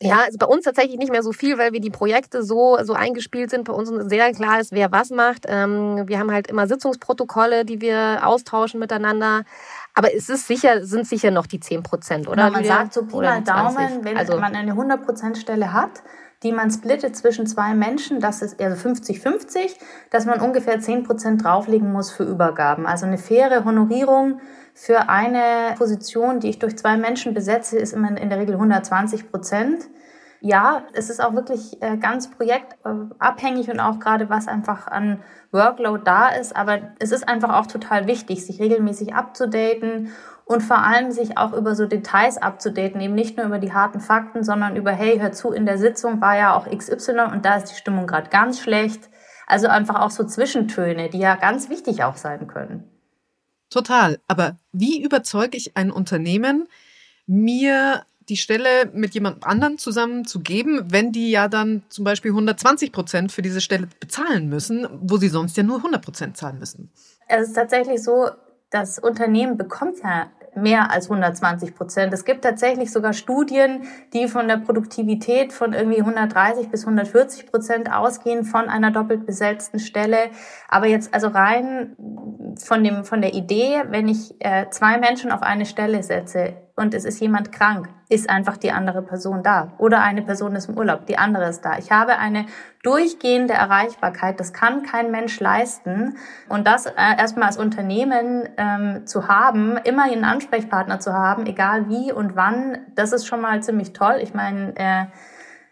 Ja, 0.00 0.20
also 0.24 0.38
bei 0.38 0.46
uns 0.46 0.64
tatsächlich 0.64 0.96
nicht 0.96 1.10
mehr 1.10 1.24
so 1.24 1.32
viel, 1.32 1.58
weil 1.58 1.72
wir 1.72 1.80
die 1.80 1.90
Projekte 1.90 2.44
so, 2.44 2.78
so 2.82 2.92
eingespielt 2.92 3.50
sind. 3.50 3.64
Bei 3.64 3.72
uns 3.72 3.90
sehr 4.08 4.32
klar 4.32 4.60
ist, 4.60 4.70
wer 4.70 4.92
was 4.92 5.10
macht. 5.10 5.44
Ähm, 5.48 6.04
wir 6.06 6.20
haben 6.20 6.30
halt 6.30 6.46
immer 6.46 6.68
Sitzungsprotokolle, 6.68 7.64
die 7.64 7.80
wir 7.80 8.20
austauschen 8.22 8.78
miteinander. 8.78 9.42
Aber 9.94 10.14
es 10.14 10.28
ist 10.28 10.46
sicher, 10.46 10.84
sind 10.84 11.08
sicher 11.08 11.32
noch 11.32 11.46
die 11.46 11.58
10 11.58 11.82
Prozent, 11.82 12.28
oder? 12.28 12.44
Genau, 12.44 12.50
man 12.52 12.64
sagt 12.64 12.94
so 12.94 13.04
Pi 13.04 13.16
mal 13.16 13.42
Daumen, 13.42 14.04
wenn 14.04 14.16
also, 14.16 14.38
man 14.38 14.54
eine 14.54 14.70
100 14.70 15.04
Prozent 15.04 15.36
Stelle 15.36 15.72
hat, 15.72 16.02
die 16.44 16.52
man 16.52 16.70
splittet 16.70 17.16
zwischen 17.16 17.48
zwei 17.48 17.74
Menschen, 17.74 18.20
das 18.20 18.40
ist 18.42 18.60
also 18.60 18.88
50-50, 18.88 19.74
dass 20.10 20.26
man 20.26 20.40
ungefähr 20.40 20.78
10 20.78 21.02
Prozent 21.02 21.42
drauflegen 21.42 21.90
muss 21.90 22.12
für 22.12 22.22
Übergaben. 22.22 22.86
Also 22.86 23.06
eine 23.06 23.18
faire 23.18 23.64
Honorierung 23.64 24.40
für 24.80 25.08
eine 25.08 25.74
Position, 25.76 26.38
die 26.38 26.50
ich 26.50 26.60
durch 26.60 26.78
zwei 26.78 26.96
Menschen 26.96 27.34
besetze, 27.34 27.76
ist 27.76 27.92
immer 27.92 28.16
in 28.16 28.28
der 28.28 28.38
Regel 28.38 28.54
120 28.54 29.28
Prozent. 29.28 29.88
Ja, 30.40 30.84
es 30.92 31.10
ist 31.10 31.20
auch 31.20 31.34
wirklich 31.34 31.82
äh, 31.82 31.96
ganz 31.96 32.30
projektabhängig 32.30 33.70
und 33.70 33.80
auch 33.80 33.98
gerade 33.98 34.30
was 34.30 34.46
einfach 34.46 34.86
an 34.86 35.20
Workload 35.50 36.02
da 36.04 36.28
ist. 36.28 36.54
Aber 36.54 36.78
es 37.00 37.10
ist 37.10 37.26
einfach 37.28 37.58
auch 37.58 37.66
total 37.66 38.06
wichtig, 38.06 38.46
sich 38.46 38.60
regelmäßig 38.60 39.14
abzudaten 39.14 40.12
und 40.44 40.62
vor 40.62 40.78
allem 40.78 41.10
sich 41.10 41.36
auch 41.36 41.54
über 41.54 41.74
so 41.74 41.86
Details 41.86 42.38
abzudaten, 42.38 43.00
eben 43.00 43.16
nicht 43.16 43.36
nur 43.36 43.46
über 43.46 43.58
die 43.58 43.72
harten 43.72 43.98
Fakten, 43.98 44.44
sondern 44.44 44.76
über, 44.76 44.92
hey, 44.92 45.18
hör 45.18 45.32
zu, 45.32 45.50
in 45.50 45.66
der 45.66 45.78
Sitzung 45.78 46.20
war 46.20 46.38
ja 46.38 46.54
auch 46.54 46.70
XY 46.70 47.32
und 47.32 47.44
da 47.44 47.56
ist 47.56 47.72
die 47.72 47.74
Stimmung 47.74 48.06
gerade 48.06 48.30
ganz 48.30 48.60
schlecht. 48.60 49.10
Also 49.48 49.66
einfach 49.66 50.00
auch 50.00 50.12
so 50.12 50.22
Zwischentöne, 50.22 51.08
die 51.08 51.18
ja 51.18 51.34
ganz 51.34 51.68
wichtig 51.68 52.04
auch 52.04 52.16
sein 52.16 52.46
können. 52.46 52.97
Total. 53.70 54.18
Aber 54.26 54.56
wie 54.72 55.02
überzeuge 55.02 55.56
ich 55.56 55.76
ein 55.76 55.90
Unternehmen, 55.90 56.68
mir 57.26 58.04
die 58.28 58.36
Stelle 58.36 58.90
mit 58.92 59.14
jemand 59.14 59.44
anderem 59.44 59.78
zusammen 59.78 60.24
zu 60.24 60.40
geben, 60.40 60.90
wenn 60.90 61.12
die 61.12 61.30
ja 61.30 61.48
dann 61.48 61.82
zum 61.88 62.04
Beispiel 62.04 62.30
120 62.30 62.92
Prozent 62.92 63.32
für 63.32 63.42
diese 63.42 63.60
Stelle 63.60 63.88
bezahlen 64.00 64.48
müssen, 64.48 64.86
wo 65.00 65.16
sie 65.16 65.28
sonst 65.28 65.56
ja 65.56 65.62
nur 65.62 65.78
100 65.78 66.02
Prozent 66.02 66.36
zahlen 66.36 66.58
müssen? 66.58 66.90
Es 67.26 67.48
ist 67.48 67.54
tatsächlich 67.54 68.02
so, 68.02 68.30
das 68.70 68.98
Unternehmen 68.98 69.56
bekommt 69.56 69.98
ja 70.02 70.30
mehr 70.54 70.90
als 70.90 71.10
120 71.10 71.74
Prozent. 71.74 72.12
Es 72.12 72.24
gibt 72.24 72.42
tatsächlich 72.42 72.92
sogar 72.92 73.12
Studien, 73.12 73.82
die 74.12 74.28
von 74.28 74.48
der 74.48 74.58
Produktivität 74.58 75.52
von 75.52 75.72
irgendwie 75.72 76.00
130 76.00 76.68
bis 76.70 76.82
140 76.84 77.46
Prozent 77.46 77.92
ausgehen 77.92 78.44
von 78.44 78.68
einer 78.68 78.90
doppelt 78.90 79.26
besetzten 79.26 79.78
Stelle. 79.78 80.30
Aber 80.68 80.86
jetzt 80.86 81.14
also 81.14 81.28
rein 81.28 81.96
von 82.58 82.82
dem 82.84 83.04
von 83.04 83.20
der 83.20 83.34
Idee, 83.34 83.82
wenn 83.88 84.08
ich 84.08 84.34
äh, 84.40 84.68
zwei 84.70 84.98
Menschen 84.98 85.32
auf 85.32 85.42
eine 85.42 85.66
Stelle 85.66 86.02
setze, 86.02 86.54
und 86.78 86.94
es 86.94 87.04
ist 87.04 87.20
jemand 87.20 87.52
krank, 87.52 87.88
ist 88.08 88.30
einfach 88.30 88.56
die 88.56 88.72
andere 88.72 89.02
Person 89.02 89.42
da. 89.42 89.72
Oder 89.78 90.02
eine 90.02 90.22
Person 90.22 90.54
ist 90.56 90.68
im 90.68 90.78
Urlaub, 90.78 91.06
die 91.06 91.18
andere 91.18 91.48
ist 91.48 91.62
da. 91.62 91.76
Ich 91.76 91.90
habe 91.90 92.18
eine 92.18 92.46
durchgehende 92.82 93.52
Erreichbarkeit, 93.52 94.40
das 94.40 94.52
kann 94.52 94.84
kein 94.84 95.10
Mensch 95.10 95.40
leisten. 95.40 96.16
Und 96.48 96.66
das 96.66 96.86
äh, 96.86 96.92
erstmal 96.96 97.48
als 97.48 97.58
Unternehmen 97.58 98.48
ähm, 98.56 99.06
zu 99.06 99.28
haben, 99.28 99.76
immer 99.78 100.04
einen 100.04 100.24
Ansprechpartner 100.24 101.00
zu 101.00 101.12
haben, 101.12 101.46
egal 101.46 101.88
wie 101.88 102.12
und 102.12 102.36
wann, 102.36 102.78
das 102.94 103.12
ist 103.12 103.26
schon 103.26 103.40
mal 103.40 103.62
ziemlich 103.62 103.92
toll. 103.92 104.20
Ich 104.22 104.32
meine, 104.32 104.74
äh, 104.76 105.06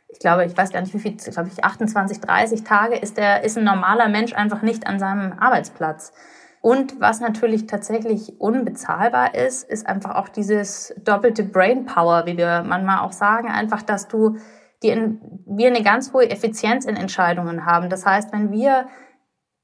ich 0.08 0.18
glaube, 0.18 0.44
ich 0.44 0.56
weiß 0.56 0.72
gar 0.72 0.80
nicht, 0.80 0.94
wie 0.94 0.98
viel, 0.98 1.16
glaube 1.16 1.50
ich, 1.52 1.64
28, 1.64 2.20
30 2.20 2.64
Tage 2.64 2.96
ist 2.96 3.16
der, 3.16 3.44
ist 3.44 3.56
ein 3.56 3.64
normaler 3.64 4.08
Mensch 4.08 4.34
einfach 4.34 4.62
nicht 4.62 4.86
an 4.86 4.98
seinem 4.98 5.38
Arbeitsplatz. 5.38 6.12
Und 6.66 7.00
was 7.00 7.20
natürlich 7.20 7.68
tatsächlich 7.68 8.40
unbezahlbar 8.40 9.36
ist, 9.36 9.70
ist 9.70 9.86
einfach 9.86 10.16
auch 10.16 10.28
dieses 10.28 10.92
doppelte 10.98 11.44
Brain 11.44 11.86
Power, 11.86 12.26
wie 12.26 12.36
wir 12.36 12.64
manchmal 12.66 13.04
auch 13.04 13.12
sagen, 13.12 13.46
einfach, 13.46 13.82
dass 13.82 14.08
du 14.08 14.38
die 14.82 14.88
in, 14.88 15.20
wir 15.46 15.68
eine 15.68 15.84
ganz 15.84 16.12
hohe 16.12 16.28
Effizienz 16.28 16.84
in 16.84 16.96
Entscheidungen 16.96 17.66
haben. 17.66 17.88
Das 17.88 18.04
heißt, 18.04 18.32
wenn 18.32 18.50
wir 18.50 18.88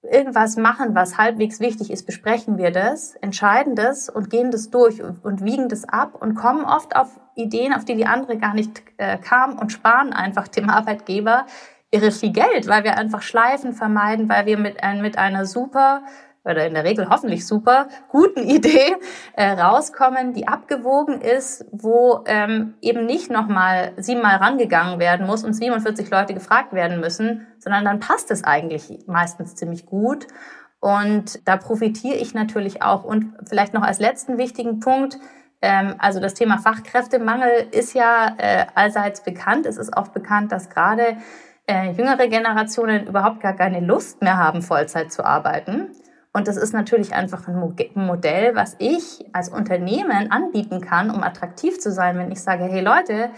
irgendwas 0.02 0.56
machen, 0.56 0.94
was 0.94 1.18
halbwegs 1.18 1.58
wichtig 1.58 1.90
ist, 1.90 2.06
besprechen 2.06 2.56
wir 2.56 2.70
das, 2.70 3.16
entscheiden 3.16 3.74
das 3.74 4.08
und 4.08 4.30
gehen 4.30 4.52
das 4.52 4.70
durch 4.70 5.02
und, 5.02 5.24
und 5.24 5.44
wiegen 5.44 5.68
das 5.68 5.82
ab 5.82 6.14
und 6.14 6.36
kommen 6.36 6.64
oft 6.64 6.94
auf 6.94 7.18
Ideen, 7.34 7.74
auf 7.74 7.84
die 7.84 7.96
die 7.96 8.06
andere 8.06 8.38
gar 8.38 8.54
nicht 8.54 8.80
äh, 8.98 9.18
kam 9.18 9.58
und 9.58 9.72
sparen 9.72 10.12
einfach 10.12 10.46
dem 10.46 10.70
Arbeitgeber 10.70 11.46
irre 11.90 12.12
viel 12.12 12.32
Geld, 12.32 12.68
weil 12.68 12.84
wir 12.84 12.96
einfach 12.96 13.22
Schleifen 13.22 13.72
vermeiden, 13.72 14.28
weil 14.28 14.46
wir 14.46 14.56
mit, 14.56 14.84
ein, 14.84 15.02
mit 15.02 15.18
einer 15.18 15.46
super 15.46 16.02
oder 16.44 16.66
in 16.66 16.74
der 16.74 16.84
Regel 16.84 17.08
hoffentlich 17.08 17.46
super 17.46 17.88
guten 18.08 18.42
Idee 18.48 18.96
äh, 19.34 19.50
rauskommen, 19.50 20.32
die 20.32 20.48
abgewogen 20.48 21.20
ist, 21.20 21.64
wo 21.72 22.24
ähm, 22.26 22.74
eben 22.80 23.06
nicht 23.06 23.30
nochmal 23.30 23.92
siebenmal 23.96 24.36
rangegangen 24.36 24.98
werden 24.98 25.26
muss 25.26 25.44
und 25.44 25.54
47 25.54 26.10
Leute 26.10 26.34
gefragt 26.34 26.72
werden 26.72 27.00
müssen, 27.00 27.46
sondern 27.58 27.84
dann 27.84 28.00
passt 28.00 28.30
es 28.30 28.44
eigentlich 28.44 29.00
meistens 29.06 29.54
ziemlich 29.54 29.86
gut. 29.86 30.26
Und 30.80 31.46
da 31.46 31.56
profitiere 31.56 32.16
ich 32.16 32.34
natürlich 32.34 32.82
auch. 32.82 33.04
Und 33.04 33.34
vielleicht 33.48 33.72
noch 33.72 33.82
als 33.82 34.00
letzten 34.00 34.36
wichtigen 34.36 34.80
Punkt, 34.80 35.16
ähm, 35.60 35.94
also 35.98 36.18
das 36.18 36.34
Thema 36.34 36.58
Fachkräftemangel 36.58 37.68
ist 37.70 37.94
ja 37.94 38.34
äh, 38.36 38.66
allseits 38.74 39.22
bekannt. 39.22 39.64
Es 39.64 39.76
ist 39.76 39.96
auch 39.96 40.08
bekannt, 40.08 40.50
dass 40.50 40.68
gerade 40.70 41.16
äh, 41.68 41.92
jüngere 41.92 42.26
Generationen 42.26 43.06
überhaupt 43.06 43.40
gar 43.40 43.54
keine 43.54 43.78
Lust 43.78 44.22
mehr 44.22 44.36
haben, 44.36 44.60
Vollzeit 44.60 45.12
zu 45.12 45.24
arbeiten. 45.24 45.92
Und 46.34 46.48
das 46.48 46.56
ist 46.56 46.72
natürlich 46.72 47.14
einfach 47.14 47.46
ein 47.46 47.74
Modell, 47.94 48.54
was 48.54 48.74
ich 48.78 49.26
als 49.34 49.50
Unternehmen 49.50 50.30
anbieten 50.30 50.80
kann, 50.80 51.10
um 51.10 51.22
attraktiv 51.22 51.78
zu 51.78 51.92
sein, 51.92 52.16
wenn 52.16 52.32
ich 52.32 52.40
sage, 52.40 52.64
hey 52.64 52.80
Leute, 52.80 53.28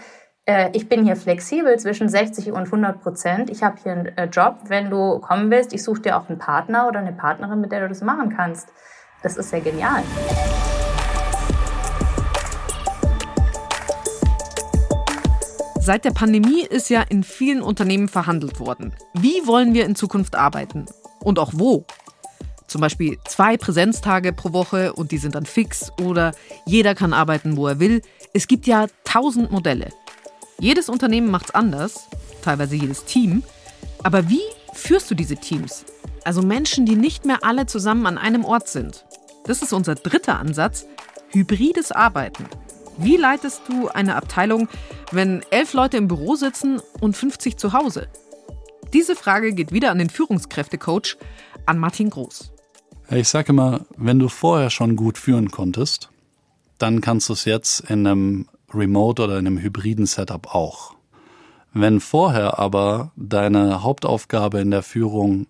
äh, 0.45 0.69
ich 0.71 0.87
bin 0.87 1.03
hier 1.03 1.17
flexibel 1.17 1.77
zwischen 1.77 2.07
60 2.07 2.53
und 2.53 2.67
100 2.67 3.01
Prozent. 3.01 3.49
Ich 3.49 3.63
habe 3.63 3.75
hier 3.83 3.91
einen 3.91 4.17
äh, 4.17 4.25
Job. 4.27 4.59
Wenn 4.67 4.89
du 4.89 5.19
kommen 5.19 5.51
willst, 5.51 5.73
ich 5.73 5.83
suche 5.83 6.03
dir 6.03 6.17
auch 6.17 6.29
einen 6.29 6.39
Partner 6.39 6.87
oder 6.87 6.99
eine 6.99 7.11
Partnerin, 7.11 7.59
mit 7.59 7.73
der 7.73 7.81
du 7.81 7.89
das 7.89 8.01
machen 8.01 8.33
kannst. 8.33 8.69
Das 9.23 9.35
ist 9.35 9.51
ja 9.51 9.59
genial. 9.59 10.01
Seit 15.81 16.05
der 16.05 16.11
Pandemie 16.11 16.61
ist 16.61 16.89
ja 16.89 17.03
in 17.09 17.23
vielen 17.23 17.61
Unternehmen 17.61 18.07
verhandelt 18.07 18.61
worden. 18.61 18.95
Wie 19.13 19.45
wollen 19.45 19.73
wir 19.73 19.85
in 19.85 19.95
Zukunft 19.95 20.37
arbeiten? 20.37 20.85
Und 21.19 21.39
auch 21.39 21.51
wo? 21.53 21.85
Zum 22.67 22.81
Beispiel 22.81 23.17
zwei 23.27 23.57
Präsenztage 23.57 24.33
pro 24.33 24.53
Woche 24.53 24.93
und 24.93 25.11
die 25.11 25.17
sind 25.17 25.35
dann 25.35 25.45
fix 25.45 25.91
oder 26.01 26.33
jeder 26.65 26.95
kann 26.95 27.13
arbeiten, 27.13 27.57
wo 27.57 27.67
er 27.67 27.79
will. 27.79 28.01
Es 28.33 28.47
gibt 28.47 28.67
ja 28.67 28.87
tausend 29.03 29.51
Modelle. 29.51 29.89
Jedes 30.59 30.89
Unternehmen 30.89 31.29
macht 31.29 31.47
es 31.47 31.55
anders, 31.55 32.07
teilweise 32.41 32.75
jedes 32.75 33.05
Team. 33.05 33.43
Aber 34.03 34.29
wie 34.29 34.41
führst 34.73 35.09
du 35.11 35.15
diese 35.15 35.35
Teams? 35.35 35.85
Also 36.23 36.41
Menschen, 36.41 36.85
die 36.85 36.95
nicht 36.95 37.25
mehr 37.25 37.43
alle 37.43 37.65
zusammen 37.65 38.07
an 38.07 38.17
einem 38.17 38.45
Ort 38.45 38.67
sind. 38.67 39.05
Das 39.45 39.61
ist 39.61 39.73
unser 39.73 39.95
dritter 39.95 40.39
Ansatz, 40.39 40.85
hybrides 41.29 41.91
Arbeiten. 41.91 42.45
Wie 42.97 43.17
leitest 43.17 43.61
du 43.67 43.89
eine 43.89 44.15
Abteilung, 44.15 44.69
wenn 45.11 45.43
elf 45.51 45.73
Leute 45.73 45.97
im 45.97 46.07
Büro 46.07 46.35
sitzen 46.35 46.81
und 46.99 47.15
50 47.15 47.57
zu 47.57 47.73
Hause? 47.73 48.07
Diese 48.93 49.15
Frage 49.15 49.53
geht 49.53 49.73
wieder 49.73 49.91
an 49.91 49.99
den 49.99 50.09
Führungskräftecoach, 50.09 51.17
an 51.65 51.77
Martin 51.77 52.09
Groß. 52.09 52.54
Ich 53.09 53.27
sage 53.27 53.49
immer, 53.49 53.81
wenn 53.97 54.19
du 54.19 54.29
vorher 54.29 54.69
schon 54.69 54.95
gut 54.95 55.17
führen 55.17 55.51
konntest, 55.51 56.09
dann 56.77 57.01
kannst 57.01 57.29
du 57.29 57.33
es 57.33 57.45
jetzt 57.45 57.81
in 57.81 58.05
einem 58.05 58.47
Remote 58.73 59.23
oder 59.23 59.37
in 59.37 59.47
einem 59.47 59.59
hybriden 59.59 60.05
Setup 60.05 60.53
auch. 60.53 60.95
Wenn 61.73 61.99
vorher 61.99 62.57
aber 62.57 63.11
deine 63.15 63.83
Hauptaufgabe 63.83 64.59
in 64.59 64.71
der 64.71 64.81
Führung 64.81 65.47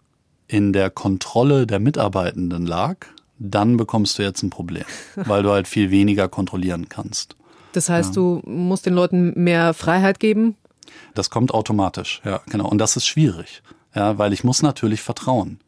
in 0.48 0.74
der 0.74 0.89
Kontrolle 0.89 1.65
der 1.65 1.80
Mitarbeitenden 1.80 2.65
lag, 2.65 2.98
dann 3.39 3.78
bekommst 3.78 4.18
du 4.18 4.24
jetzt 4.24 4.44
ein 4.44 4.50
Problem, 4.50 4.86
weil 5.15 5.44
du 5.44 5.52
halt 5.52 5.68
viel 5.68 5.91
weniger 5.91 6.28
kontrollieren 6.28 6.89
kannst. 6.89 7.36
Das 7.72 7.89
heißt, 7.89 8.15
ja. 8.15 8.22
du 8.22 8.41
musst 8.46 8.86
den 8.86 8.94
Leuten 8.94 9.34
mehr 9.36 9.74
Freiheit 9.74 10.20
geben? 10.20 10.56
Das 11.13 11.30
kommt 11.30 11.54
automatisch, 11.54 12.22
ja, 12.24 12.41
genau. 12.50 12.68
Und 12.68 12.78
das 12.78 12.96
ist 12.96 13.06
schwierig, 13.06 13.62
ja, 13.94 14.18
weil 14.18 14.34
ich 14.34 14.44
muss 14.44 14.62
natürlich 14.62 15.02
vertrauen. 15.02 15.60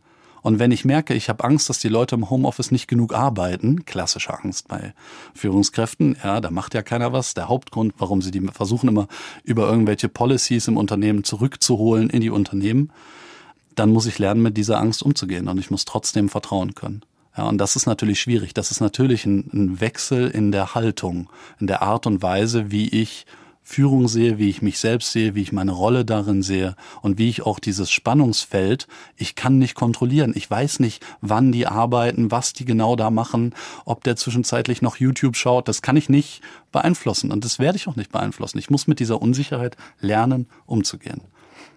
Und 0.41 0.59
wenn 0.59 0.71
ich 0.71 0.85
merke, 0.85 1.13
ich 1.13 1.29
habe 1.29 1.43
Angst, 1.43 1.69
dass 1.69 1.79
die 1.79 1.89
Leute 1.89 2.15
im 2.15 2.29
Homeoffice 2.29 2.71
nicht 2.71 2.87
genug 2.87 3.13
arbeiten, 3.13 3.85
klassische 3.85 4.33
Angst 4.33 4.67
bei 4.67 4.93
Führungskräften, 5.33 6.17
ja, 6.23 6.41
da 6.41 6.51
macht 6.51 6.73
ja 6.73 6.81
keiner 6.81 7.13
was. 7.13 7.33
Der 7.33 7.47
Hauptgrund, 7.47 7.93
warum 7.97 8.21
sie 8.21 8.31
die 8.31 8.41
versuchen 8.41 8.89
immer 8.89 9.07
über 9.43 9.69
irgendwelche 9.69 10.09
Policies 10.09 10.67
im 10.67 10.77
Unternehmen 10.77 11.23
zurückzuholen 11.23 12.09
in 12.09 12.21
die 12.21 12.29
Unternehmen, 12.29 12.91
dann 13.75 13.91
muss 13.91 14.05
ich 14.05 14.19
lernen, 14.19 14.41
mit 14.41 14.57
dieser 14.57 14.79
Angst 14.79 15.03
umzugehen 15.03 15.47
und 15.47 15.57
ich 15.59 15.69
muss 15.69 15.85
trotzdem 15.85 16.29
vertrauen 16.29 16.75
können. 16.75 17.01
Ja, 17.37 17.43
und 17.43 17.59
das 17.59 17.75
ist 17.75 17.85
natürlich 17.85 18.19
schwierig. 18.19 18.55
Das 18.55 18.71
ist 18.71 18.81
natürlich 18.81 19.25
ein, 19.25 19.49
ein 19.53 19.79
Wechsel 19.79 20.27
in 20.27 20.51
der 20.51 20.73
Haltung, 20.73 21.29
in 21.59 21.67
der 21.67 21.83
Art 21.83 22.07
und 22.07 22.23
Weise, 22.23 22.71
wie 22.71 22.87
ich 22.89 23.27
Führung 23.69 24.07
sehe, 24.07 24.37
wie 24.37 24.49
ich 24.49 24.61
mich 24.61 24.79
selbst 24.79 25.11
sehe, 25.11 25.35
wie 25.35 25.41
ich 25.41 25.51
meine 25.51 25.73
Rolle 25.73 26.05
darin 26.05 26.41
sehe 26.41 26.77
und 27.01 27.17
wie 27.17 27.27
ich 27.27 27.41
auch 27.41 27.59
dieses 27.59 27.91
Spannungsfeld, 27.91 28.87
ich 29.17 29.35
kann 29.35 29.59
nicht 29.59 29.75
kontrollieren. 29.75 30.31
Ich 30.35 30.49
weiß 30.49 30.79
nicht, 30.79 31.05
wann 31.19 31.51
die 31.51 31.67
arbeiten, 31.67 32.31
was 32.31 32.53
die 32.53 32.63
genau 32.63 32.95
da 32.95 33.11
machen, 33.11 33.53
ob 33.83 34.05
der 34.05 34.15
zwischenzeitlich 34.15 34.81
noch 34.81 34.95
YouTube 34.95 35.35
schaut. 35.35 35.67
Das 35.67 35.81
kann 35.81 35.97
ich 35.97 36.07
nicht 36.07 36.41
beeinflussen 36.71 37.29
und 37.29 37.43
das 37.43 37.59
werde 37.59 37.75
ich 37.75 37.89
auch 37.89 37.97
nicht 37.97 38.09
beeinflussen. 38.09 38.57
Ich 38.57 38.69
muss 38.69 38.87
mit 38.87 39.01
dieser 39.01 39.21
Unsicherheit 39.21 39.75
lernen, 39.99 40.47
umzugehen. 40.65 41.19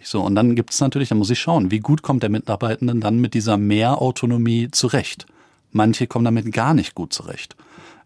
So, 0.01 0.23
und 0.23 0.37
dann 0.37 0.55
gibt 0.55 0.73
es 0.73 0.81
natürlich, 0.81 1.09
dann 1.09 1.19
muss 1.19 1.31
ich 1.31 1.41
schauen, 1.41 1.73
wie 1.73 1.81
gut 1.81 2.03
kommt 2.03 2.23
der 2.23 2.31
Mitarbeitenden 2.31 3.01
dann 3.01 3.19
mit 3.19 3.35
dieser 3.35 3.57
Mehrautonomie 3.57 4.71
zurecht. 4.71 5.27
Manche 5.73 6.07
kommen 6.07 6.25
damit 6.25 6.53
gar 6.53 6.73
nicht 6.73 6.95
gut 6.95 7.13
zurecht. 7.13 7.57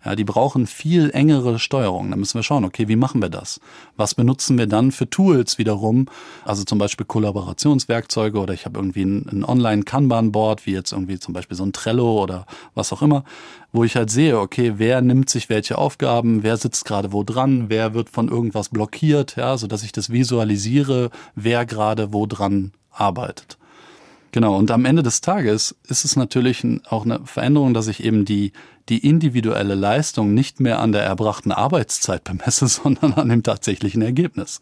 Ja, 0.04 0.14
die 0.14 0.24
brauchen 0.24 0.66
viel 0.66 1.10
engere 1.10 1.58
Steuerung. 1.58 2.10
Da 2.10 2.16
müssen 2.16 2.34
wir 2.34 2.42
schauen, 2.42 2.64
okay, 2.64 2.88
wie 2.88 2.96
machen 2.96 3.22
wir 3.22 3.30
das? 3.30 3.60
Was 3.96 4.14
benutzen 4.14 4.58
wir 4.58 4.66
dann 4.66 4.92
für 4.92 5.08
Tools 5.08 5.56
wiederum? 5.56 6.06
Also 6.44 6.64
zum 6.64 6.78
Beispiel 6.78 7.06
Kollaborationswerkzeuge 7.06 8.38
oder 8.38 8.52
ich 8.52 8.66
habe 8.66 8.78
irgendwie 8.78 9.04
ein, 9.04 9.26
ein 9.30 9.44
Online-Kanban-Board, 9.44 10.66
wie 10.66 10.72
jetzt 10.72 10.92
irgendwie 10.92 11.18
zum 11.18 11.32
Beispiel 11.32 11.56
so 11.56 11.64
ein 11.64 11.72
Trello 11.72 12.22
oder 12.22 12.44
was 12.74 12.92
auch 12.92 13.00
immer, 13.00 13.24
wo 13.72 13.82
ich 13.82 13.96
halt 13.96 14.10
sehe, 14.10 14.38
okay, 14.38 14.74
wer 14.76 15.00
nimmt 15.00 15.30
sich 15.30 15.48
welche 15.48 15.78
Aufgaben, 15.78 16.42
wer 16.42 16.58
sitzt 16.58 16.84
gerade 16.84 17.12
wo 17.12 17.22
dran, 17.22 17.66
wer 17.68 17.94
wird 17.94 18.10
von 18.10 18.28
irgendwas 18.28 18.68
blockiert, 18.68 19.36
ja, 19.36 19.56
so 19.56 19.66
dass 19.66 19.82
ich 19.82 19.92
das 19.92 20.10
visualisiere, 20.10 21.10
wer 21.34 21.64
gerade 21.64 22.12
wo 22.12 22.26
dran 22.26 22.72
arbeitet. 22.90 23.58
Genau, 24.34 24.56
und 24.56 24.72
am 24.72 24.84
Ende 24.84 25.04
des 25.04 25.20
Tages 25.20 25.76
ist 25.86 26.04
es 26.04 26.16
natürlich 26.16 26.66
auch 26.90 27.04
eine 27.04 27.20
Veränderung, 27.24 27.72
dass 27.72 27.86
ich 27.86 28.02
eben 28.02 28.24
die, 28.24 28.50
die 28.88 29.06
individuelle 29.06 29.76
Leistung 29.76 30.34
nicht 30.34 30.58
mehr 30.58 30.80
an 30.80 30.90
der 30.90 31.04
erbrachten 31.04 31.52
Arbeitszeit 31.52 32.24
bemesse, 32.24 32.66
sondern 32.66 33.12
an 33.12 33.28
dem 33.28 33.44
tatsächlichen 33.44 34.02
Ergebnis. 34.02 34.58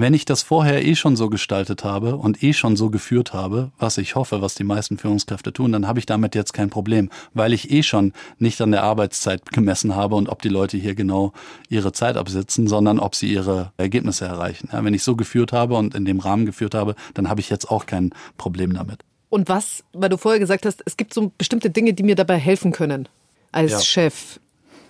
Wenn 0.00 0.14
ich 0.14 0.24
das 0.24 0.44
vorher 0.44 0.86
eh 0.86 0.94
schon 0.94 1.16
so 1.16 1.28
gestaltet 1.28 1.82
habe 1.82 2.14
und 2.14 2.40
eh 2.44 2.52
schon 2.52 2.76
so 2.76 2.88
geführt 2.88 3.32
habe, 3.32 3.72
was 3.80 3.98
ich 3.98 4.14
hoffe, 4.14 4.40
was 4.40 4.54
die 4.54 4.62
meisten 4.62 4.96
Führungskräfte 4.96 5.52
tun, 5.52 5.72
dann 5.72 5.88
habe 5.88 5.98
ich 5.98 6.06
damit 6.06 6.36
jetzt 6.36 6.52
kein 6.52 6.70
Problem, 6.70 7.10
weil 7.34 7.52
ich 7.52 7.72
eh 7.72 7.82
schon 7.82 8.12
nicht 8.38 8.60
an 8.60 8.70
der 8.70 8.84
Arbeitszeit 8.84 9.50
gemessen 9.50 9.96
habe 9.96 10.14
und 10.14 10.28
ob 10.28 10.40
die 10.40 10.50
Leute 10.50 10.76
hier 10.76 10.94
genau 10.94 11.32
ihre 11.68 11.90
Zeit 11.90 12.16
absitzen, 12.16 12.68
sondern 12.68 13.00
ob 13.00 13.16
sie 13.16 13.32
ihre 13.32 13.72
Ergebnisse 13.76 14.24
erreichen. 14.24 14.68
Ja, 14.72 14.84
wenn 14.84 14.94
ich 14.94 15.02
so 15.02 15.16
geführt 15.16 15.52
habe 15.52 15.74
und 15.74 15.96
in 15.96 16.04
dem 16.04 16.20
Rahmen 16.20 16.46
geführt 16.46 16.76
habe, 16.76 16.94
dann 17.14 17.28
habe 17.28 17.40
ich 17.40 17.50
jetzt 17.50 17.68
auch 17.68 17.84
kein 17.84 18.14
Problem 18.36 18.74
damit. 18.74 19.00
Und 19.30 19.48
was, 19.48 19.82
weil 19.94 20.10
du 20.10 20.16
vorher 20.16 20.38
gesagt 20.38 20.64
hast, 20.64 20.80
es 20.86 20.96
gibt 20.96 21.12
so 21.12 21.32
bestimmte 21.36 21.70
Dinge, 21.70 21.92
die 21.92 22.04
mir 22.04 22.14
dabei 22.14 22.36
helfen 22.36 22.70
können 22.70 23.08
als 23.50 23.72
ja. 23.72 23.80
Chef 23.80 24.38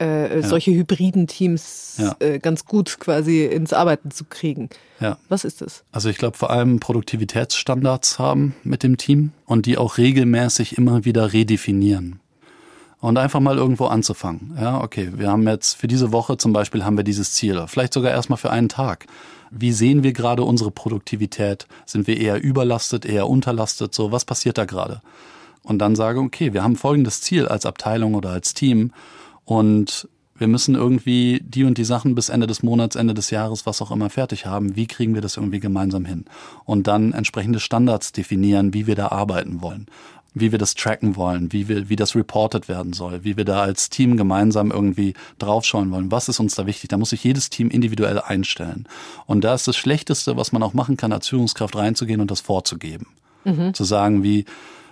äh, 0.01 0.41
ja. 0.41 0.47
solche 0.47 0.73
hybriden 0.73 1.27
Teams 1.27 1.97
ja. 1.99 2.17
äh, 2.21 2.39
ganz 2.39 2.65
gut 2.65 2.99
quasi 3.01 3.45
ins 3.45 3.73
Arbeiten 3.73 4.11
zu 4.11 4.25
kriegen. 4.25 4.69
Ja. 5.01 5.19
Was 5.29 5.45
ist 5.45 5.61
das? 5.61 5.85
Also 5.93 6.09
ich 6.09 6.19
glaube 6.19 6.37
vor 6.37 6.51
allem 6.51 6.81
Produktivitätsstandards 6.81 8.19
haben 8.19 8.55
mit 8.65 8.83
dem 8.83 8.97
Team 8.97 9.33
und 9.47 9.67
die 9.67 9.79
auch 9.79 9.99
regelmäßig 9.99 10.77
immer 10.77 11.05
wieder 11.05 11.33
redefinieren. 11.33 12.21
Und 13.01 13.17
einfach 13.17 13.39
mal 13.39 13.57
irgendwo 13.57 13.87
anzufangen. 13.87 14.57
Ja, 14.61 14.81
okay, 14.81 15.13
wir 15.15 15.31
haben 15.31 15.47
jetzt 15.47 15.75
für 15.75 15.87
diese 15.87 16.11
Woche 16.11 16.37
zum 16.37 16.53
Beispiel 16.53 16.85
haben 16.85 16.97
wir 16.97 17.05
dieses 17.05 17.33
Ziel, 17.33 17.65
vielleicht 17.69 17.93
sogar 17.93 18.11
erstmal 18.11 18.39
für 18.39 18.51
einen 18.51 18.69
Tag. 18.69 19.07
Wie 19.51 19.73
sehen 19.73 20.03
wir 20.03 20.13
gerade 20.13 20.43
unsere 20.43 20.73
Produktivität? 20.73 21.67
Sind 21.87 22.07
wir 22.07 22.19
eher 22.19 22.43
überlastet, 22.43 23.07
eher 23.07 23.29
unterlastet? 23.29 23.95
So, 23.95 24.11
was 24.11 24.25
passiert 24.25 24.59
da 24.59 24.65
gerade? 24.65 25.01
Und 25.63 25.79
dann 25.79 25.97
sage, 25.97 26.21
okay, 26.21 26.53
wir 26.53 26.63
haben 26.63 26.77
folgendes 26.77 27.21
Ziel 27.21 27.47
als 27.47 27.67
Abteilung 27.67 28.15
oder 28.15 28.31
als 28.31 28.55
Team 28.55 28.93
und 29.49 30.07
wir 30.37 30.47
müssen 30.47 30.75
irgendwie 30.75 31.41
die 31.43 31.65
und 31.65 31.79
die 31.79 31.85
Sachen 31.85 32.15
bis 32.15 32.29
Ende 32.29 32.47
des 32.47 32.63
Monats, 32.63 32.97
Ende 32.97 33.15
des 33.15 33.31
Jahres, 33.31 33.65
was 33.65 33.81
auch 33.81 33.91
immer 33.91 34.11
fertig 34.11 34.45
haben. 34.45 34.77
Wie 34.77 34.87
kriegen 34.87 35.15
wir 35.15 35.23
das 35.23 35.39
irgendwie 35.39 35.59
gemeinsam 35.59 36.05
hin? 36.05 36.27
Und 36.67 36.87
dann 36.87 37.15
entsprechende 37.15 37.59
Standards 37.59 38.13
definieren, 38.13 38.75
wie 38.75 38.87
wir 38.87 38.95
da 38.95 39.09
arbeiten 39.09 39.63
wollen, 39.63 39.87
wie 40.35 40.53
wir 40.53 40.59
das 40.59 40.75
tracken 40.75 41.17
wollen, 41.17 41.51
wie 41.51 41.67
wir, 41.67 41.89
wie 41.89 41.97
das 41.97 42.15
reported 42.15 42.69
werden 42.69 42.93
soll, 42.93 43.25
wie 43.25 43.39
wir 43.39 43.47
da 43.47 43.63
als 43.63 43.89
Team 43.89 44.19
gemeinsam 44.19 44.71
irgendwie 44.71 45.15
draufschauen 45.39 45.91
wollen. 45.93 46.13
Was 46.13 46.29
ist 46.29 46.41
uns 46.41 46.55
da 46.55 46.67
wichtig? 46.67 46.91
Da 46.91 46.99
muss 46.99 47.09
sich 47.09 47.25
jedes 47.25 47.49
Team 47.49 47.71
individuell 47.71 48.21
einstellen. 48.21 48.87
Und 49.25 49.45
da 49.45 49.55
ist 49.55 49.67
das 49.67 49.79
Schlechteste, 49.79 50.37
was 50.37 50.53
man 50.53 50.63
auch 50.63 50.75
machen 50.75 50.99
kann, 50.99 51.11
als 51.11 51.27
Führungskraft 51.27 51.75
reinzugehen 51.75 52.21
und 52.21 52.31
das 52.31 52.43
vorzugeben. 52.43 53.07
Mhm. 53.45 53.73
Zu 53.73 53.85
sagen 53.85 54.23
wie, 54.23 54.45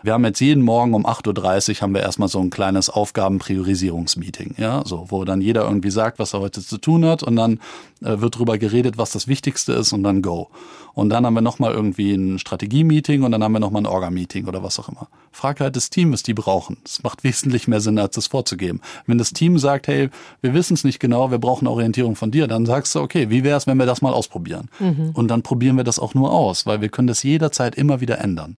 wir 0.02 0.12
haben 0.12 0.24
jetzt 0.24 0.40
jeden 0.40 0.62
Morgen 0.62 0.94
um 0.94 1.06
8.30 1.06 1.70
Uhr 1.70 1.80
haben 1.82 1.94
wir 1.94 2.02
erstmal 2.02 2.28
so 2.28 2.40
ein 2.40 2.50
kleines 2.50 2.90
Aufgabenpriorisierungsmeeting, 2.90 4.54
ja, 4.58 4.82
so, 4.84 5.06
wo 5.08 5.24
dann 5.24 5.40
jeder 5.40 5.64
irgendwie 5.64 5.90
sagt, 5.90 6.18
was 6.18 6.34
er 6.34 6.40
heute 6.40 6.62
zu 6.62 6.78
tun 6.78 7.04
hat 7.04 7.22
und 7.22 7.36
dann 7.36 7.60
äh, 8.02 8.20
wird 8.20 8.38
drüber 8.38 8.58
geredet, 8.58 8.98
was 8.98 9.12
das 9.12 9.28
Wichtigste 9.28 9.72
ist 9.72 9.92
und 9.92 10.02
dann 10.02 10.22
go. 10.22 10.50
Und 10.94 11.10
dann 11.10 11.26
haben 11.26 11.34
wir 11.34 11.42
nochmal 11.42 11.72
irgendwie 11.72 12.14
ein 12.14 12.38
Strategie-Meeting 12.38 13.22
und 13.22 13.32
dann 13.32 13.44
haben 13.44 13.52
wir 13.52 13.60
nochmal 13.60 13.82
ein 13.82 13.86
Orga-Meeting 13.86 14.46
oder 14.46 14.62
was 14.62 14.78
auch 14.78 14.88
immer. 14.88 15.08
Frag 15.30 15.60
halt 15.60 15.76
das 15.76 15.90
Team, 15.90 16.12
was 16.12 16.22
die 16.22 16.32
brauchen. 16.32 16.78
Es 16.84 17.02
macht 17.02 17.22
wesentlich 17.24 17.68
mehr 17.68 17.80
Sinn, 17.80 17.98
als 17.98 18.14
das 18.14 18.28
vorzugeben. 18.28 18.80
Wenn 19.06 19.18
das 19.18 19.32
Team 19.32 19.58
sagt, 19.58 19.88
hey, 19.88 20.08
wir 20.40 20.54
wissen 20.54 20.74
es 20.74 20.84
nicht 20.84 21.00
genau, 21.00 21.30
wir 21.30 21.38
brauchen 21.38 21.66
Orientierung 21.68 22.16
von 22.16 22.30
dir, 22.30 22.46
dann 22.46 22.64
sagst 22.64 22.94
du, 22.94 23.00
okay, 23.00 23.28
wie 23.28 23.44
wäre 23.44 23.58
es, 23.58 23.66
wenn 23.66 23.78
wir 23.78 23.86
das 23.86 24.02
mal 24.02 24.14
ausprobieren? 24.14 24.70
Mhm. 24.78 25.10
Und 25.14 25.28
dann 25.28 25.42
probieren 25.42 25.76
wir 25.76 25.84
das 25.84 25.98
auch 25.98 26.14
nur 26.14 26.32
aus, 26.32 26.66
weil 26.66 26.80
wir 26.80 26.88
können 26.88 27.08
das 27.08 27.22
jederzeit 27.22 27.74
immer 27.74 28.00
wieder 28.00 28.18
ändern. 28.18 28.56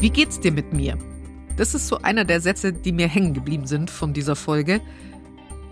Wie 0.00 0.08
geht's 0.08 0.40
dir 0.40 0.50
mit 0.50 0.72
mir? 0.72 0.96
Das 1.58 1.74
ist 1.74 1.86
so 1.86 1.98
einer 1.98 2.24
der 2.24 2.40
Sätze, 2.40 2.72
die 2.72 2.90
mir 2.90 3.06
hängen 3.06 3.34
geblieben 3.34 3.66
sind 3.66 3.90
von 3.90 4.14
dieser 4.14 4.34
Folge. 4.34 4.80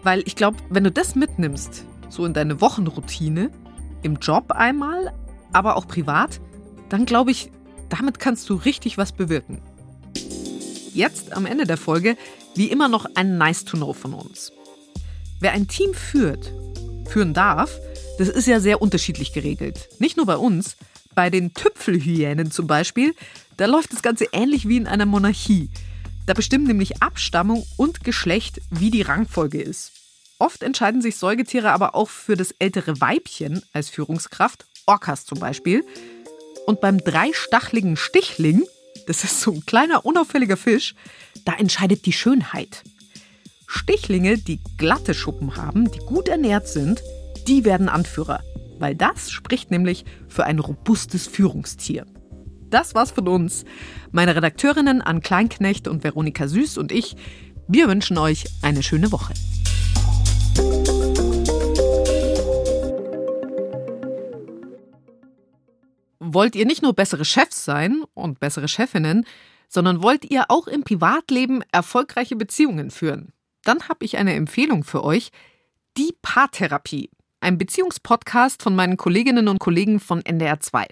Weil 0.03 0.23
ich 0.27 0.37
glaube, 0.37 0.59
wenn 0.69 0.85
du 0.85 0.93
das 0.93 1.15
mitnimmst, 1.15 1.87
so 2.11 2.27
in 2.27 2.35
deine 2.35 2.61
Wochenroutine, 2.61 3.51
im 4.03 4.17
Job 4.17 4.53
einmal, 4.53 5.15
aber 5.55 5.77
auch 5.77 5.89
privat, 5.89 6.43
dann 6.91 7.07
glaube 7.07 7.31
ich, 7.31 7.51
damit 7.89 8.19
kannst 8.19 8.51
du 8.51 8.57
richtig 8.57 8.99
was 8.99 9.13
bewirken. 9.13 9.63
Jetzt 10.93 11.33
am 11.33 11.47
Ende 11.47 11.65
der 11.65 11.79
Folge, 11.79 12.19
wie 12.55 12.71
immer 12.71 12.89
noch 12.89 13.07
ein 13.15 13.39
Nice 13.39 13.65
to 13.65 13.79
Know 13.79 13.95
von 13.95 14.13
uns. 14.13 14.53
Wer 15.41 15.53
ein 15.53 15.69
Team 15.69 15.95
führt, 15.95 16.53
führen 17.09 17.33
darf, 17.33 17.79
das 18.19 18.29
ist 18.29 18.47
ja 18.47 18.61
sehr 18.61 18.83
unterschiedlich 18.83 19.33
geregelt. 19.33 19.89
Nicht 20.01 20.19
nur 20.19 20.27
bei 20.27 20.37
uns, 20.37 20.77
bei 21.15 21.31
den 21.31 21.55
Tüpfelhyänen 21.55 22.51
zum 22.51 22.67
Beispiel, 22.67 23.15
da 23.59 23.67
läuft 23.67 23.93
das 23.93 24.03
Ganze 24.03 24.27
ähnlich 24.33 24.69
wie 24.69 24.77
in 24.77 24.87
einer 24.87 25.05
Monarchie. 25.05 25.69
Da 26.27 26.33
bestimmen 26.33 26.67
nämlich 26.67 27.03
Abstammung 27.03 27.67
und 27.77 28.05
Geschlecht, 28.05 28.61
wie 28.71 28.91
die 28.91 29.03
Rangfolge 29.03 29.61
ist. 29.61 29.93
Oft 30.39 30.63
entscheiden 30.63 31.03
sich 31.03 31.17
Säugetiere 31.17 31.73
aber 31.73 31.97
auch 31.97 32.09
für 32.09 32.37
das 32.37 32.53
ältere 32.61 33.01
Weibchen 33.01 33.63
als 33.73 33.89
Führungskraft, 33.89 34.67
Orcas 34.87 35.27
zum 35.27 35.41
Beispiel. 35.41 35.85
Und 36.67 36.81
beim 36.81 36.99
dreistachligen 36.99 37.97
Stichling, 37.97 38.65
das 39.09 39.25
ist 39.25 39.41
so 39.41 39.53
ein 39.53 39.67
kleiner 39.67 40.07
unauffälliger 40.07 40.57
Fisch, 40.57 40.95
da 41.45 41.55
entscheidet 41.55 42.07
die 42.07 42.13
Schönheit. 42.13 42.85
Stichlinge, 43.67 44.39
die 44.39 44.61
glatte 44.77 45.15
Schuppen 45.15 45.57
haben, 45.57 45.91
die 45.91 45.99
gut 45.99 46.29
ernährt 46.29 46.69
sind, 46.69 47.03
die 47.49 47.65
werden 47.65 47.89
Anführer, 47.89 48.45
weil 48.79 48.95
das 48.95 49.33
spricht 49.33 49.73
nämlich 49.73 50.05
für 50.29 50.45
ein 50.45 50.61
robustes 50.61 51.27
Führungstier. 51.27 52.07
Das 52.71 52.95
war's 52.95 53.11
von 53.11 53.29
uns. 53.29 53.65
Meine 54.13 54.37
Redakteurinnen 54.37 55.01
Ann 55.01 55.21
Kleinknecht 55.21 55.89
und 55.89 56.05
Veronika 56.05 56.49
Süß 56.49 56.79
und 56.79 56.93
ich, 56.93 57.17
wir 57.67 57.89
wünschen 57.89 58.19
euch 58.19 58.45
eine 58.63 58.83
schöne 58.83 59.11
Woche. 59.13 59.33
Wollt 66.19 66.55
ihr 66.57 66.67
nicht 66.67 66.83
nur 66.83 66.93
bessere 66.93 67.25
Chefs 67.25 67.65
sein 67.65 68.03
und 68.13 68.39
bessere 68.39 68.69
Chefinnen, 68.69 69.25
sondern 69.69 70.03
wollt 70.03 70.31
ihr 70.31 70.47
auch 70.49 70.67
im 70.67 70.85
Privatleben 70.85 71.63
erfolgreiche 71.73 72.37
Beziehungen 72.37 72.91
führen? 72.91 73.33
Dann 73.65 73.89
habe 73.89 74.05
ich 74.05 74.19
eine 74.19 74.35
Empfehlung 74.35 74.85
für 74.85 75.05
euch. 75.05 75.31
Die 75.97 76.15
Paartherapie, 76.23 77.11
ein 77.41 77.59
Beziehungspodcast 77.59 78.63
von 78.63 78.77
meinen 78.77 78.97
Kolleginnen 78.97 79.49
und 79.49 79.59
Kollegen 79.59 80.01
von 80.01 80.25
NDR 80.25 80.61
2. 80.61 80.87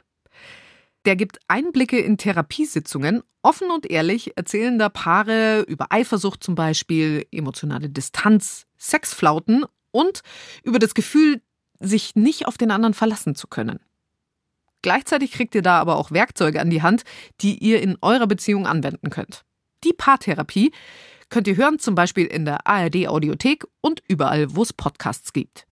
Der 1.06 1.14
gibt 1.14 1.38
Einblicke 1.46 2.00
in 2.00 2.18
Therapiesitzungen. 2.18 3.22
Offen 3.40 3.70
und 3.70 3.88
ehrlich 3.88 4.36
erzählen 4.36 4.76
da 4.76 4.88
Paare 4.88 5.60
über 5.60 5.86
Eifersucht 5.90 6.42
zum 6.42 6.56
Beispiel, 6.56 7.24
emotionale 7.30 7.88
Distanz, 7.88 8.66
Sexflauten 8.76 9.64
und 9.92 10.22
über 10.64 10.80
das 10.80 10.94
Gefühl, 10.94 11.40
sich 11.78 12.16
nicht 12.16 12.48
auf 12.48 12.58
den 12.58 12.72
anderen 12.72 12.92
verlassen 12.92 13.36
zu 13.36 13.46
können. 13.46 13.78
Gleichzeitig 14.82 15.30
kriegt 15.30 15.54
ihr 15.54 15.62
da 15.62 15.80
aber 15.80 15.96
auch 15.96 16.10
Werkzeuge 16.10 16.60
an 16.60 16.70
die 16.70 16.82
Hand, 16.82 17.04
die 17.40 17.56
ihr 17.56 17.80
in 17.82 17.96
eurer 18.02 18.26
Beziehung 18.26 18.66
anwenden 18.66 19.10
könnt. 19.10 19.44
Die 19.84 19.92
Paartherapie 19.92 20.72
könnt 21.28 21.46
ihr 21.46 21.56
hören, 21.56 21.78
zum 21.78 21.94
Beispiel 21.94 22.26
in 22.26 22.44
der 22.44 22.66
ARD 22.66 23.06
Audiothek 23.06 23.64
und 23.80 24.02
überall, 24.08 24.56
wo 24.56 24.62
es 24.62 24.72
Podcasts 24.72 25.32
gibt. 25.32 25.64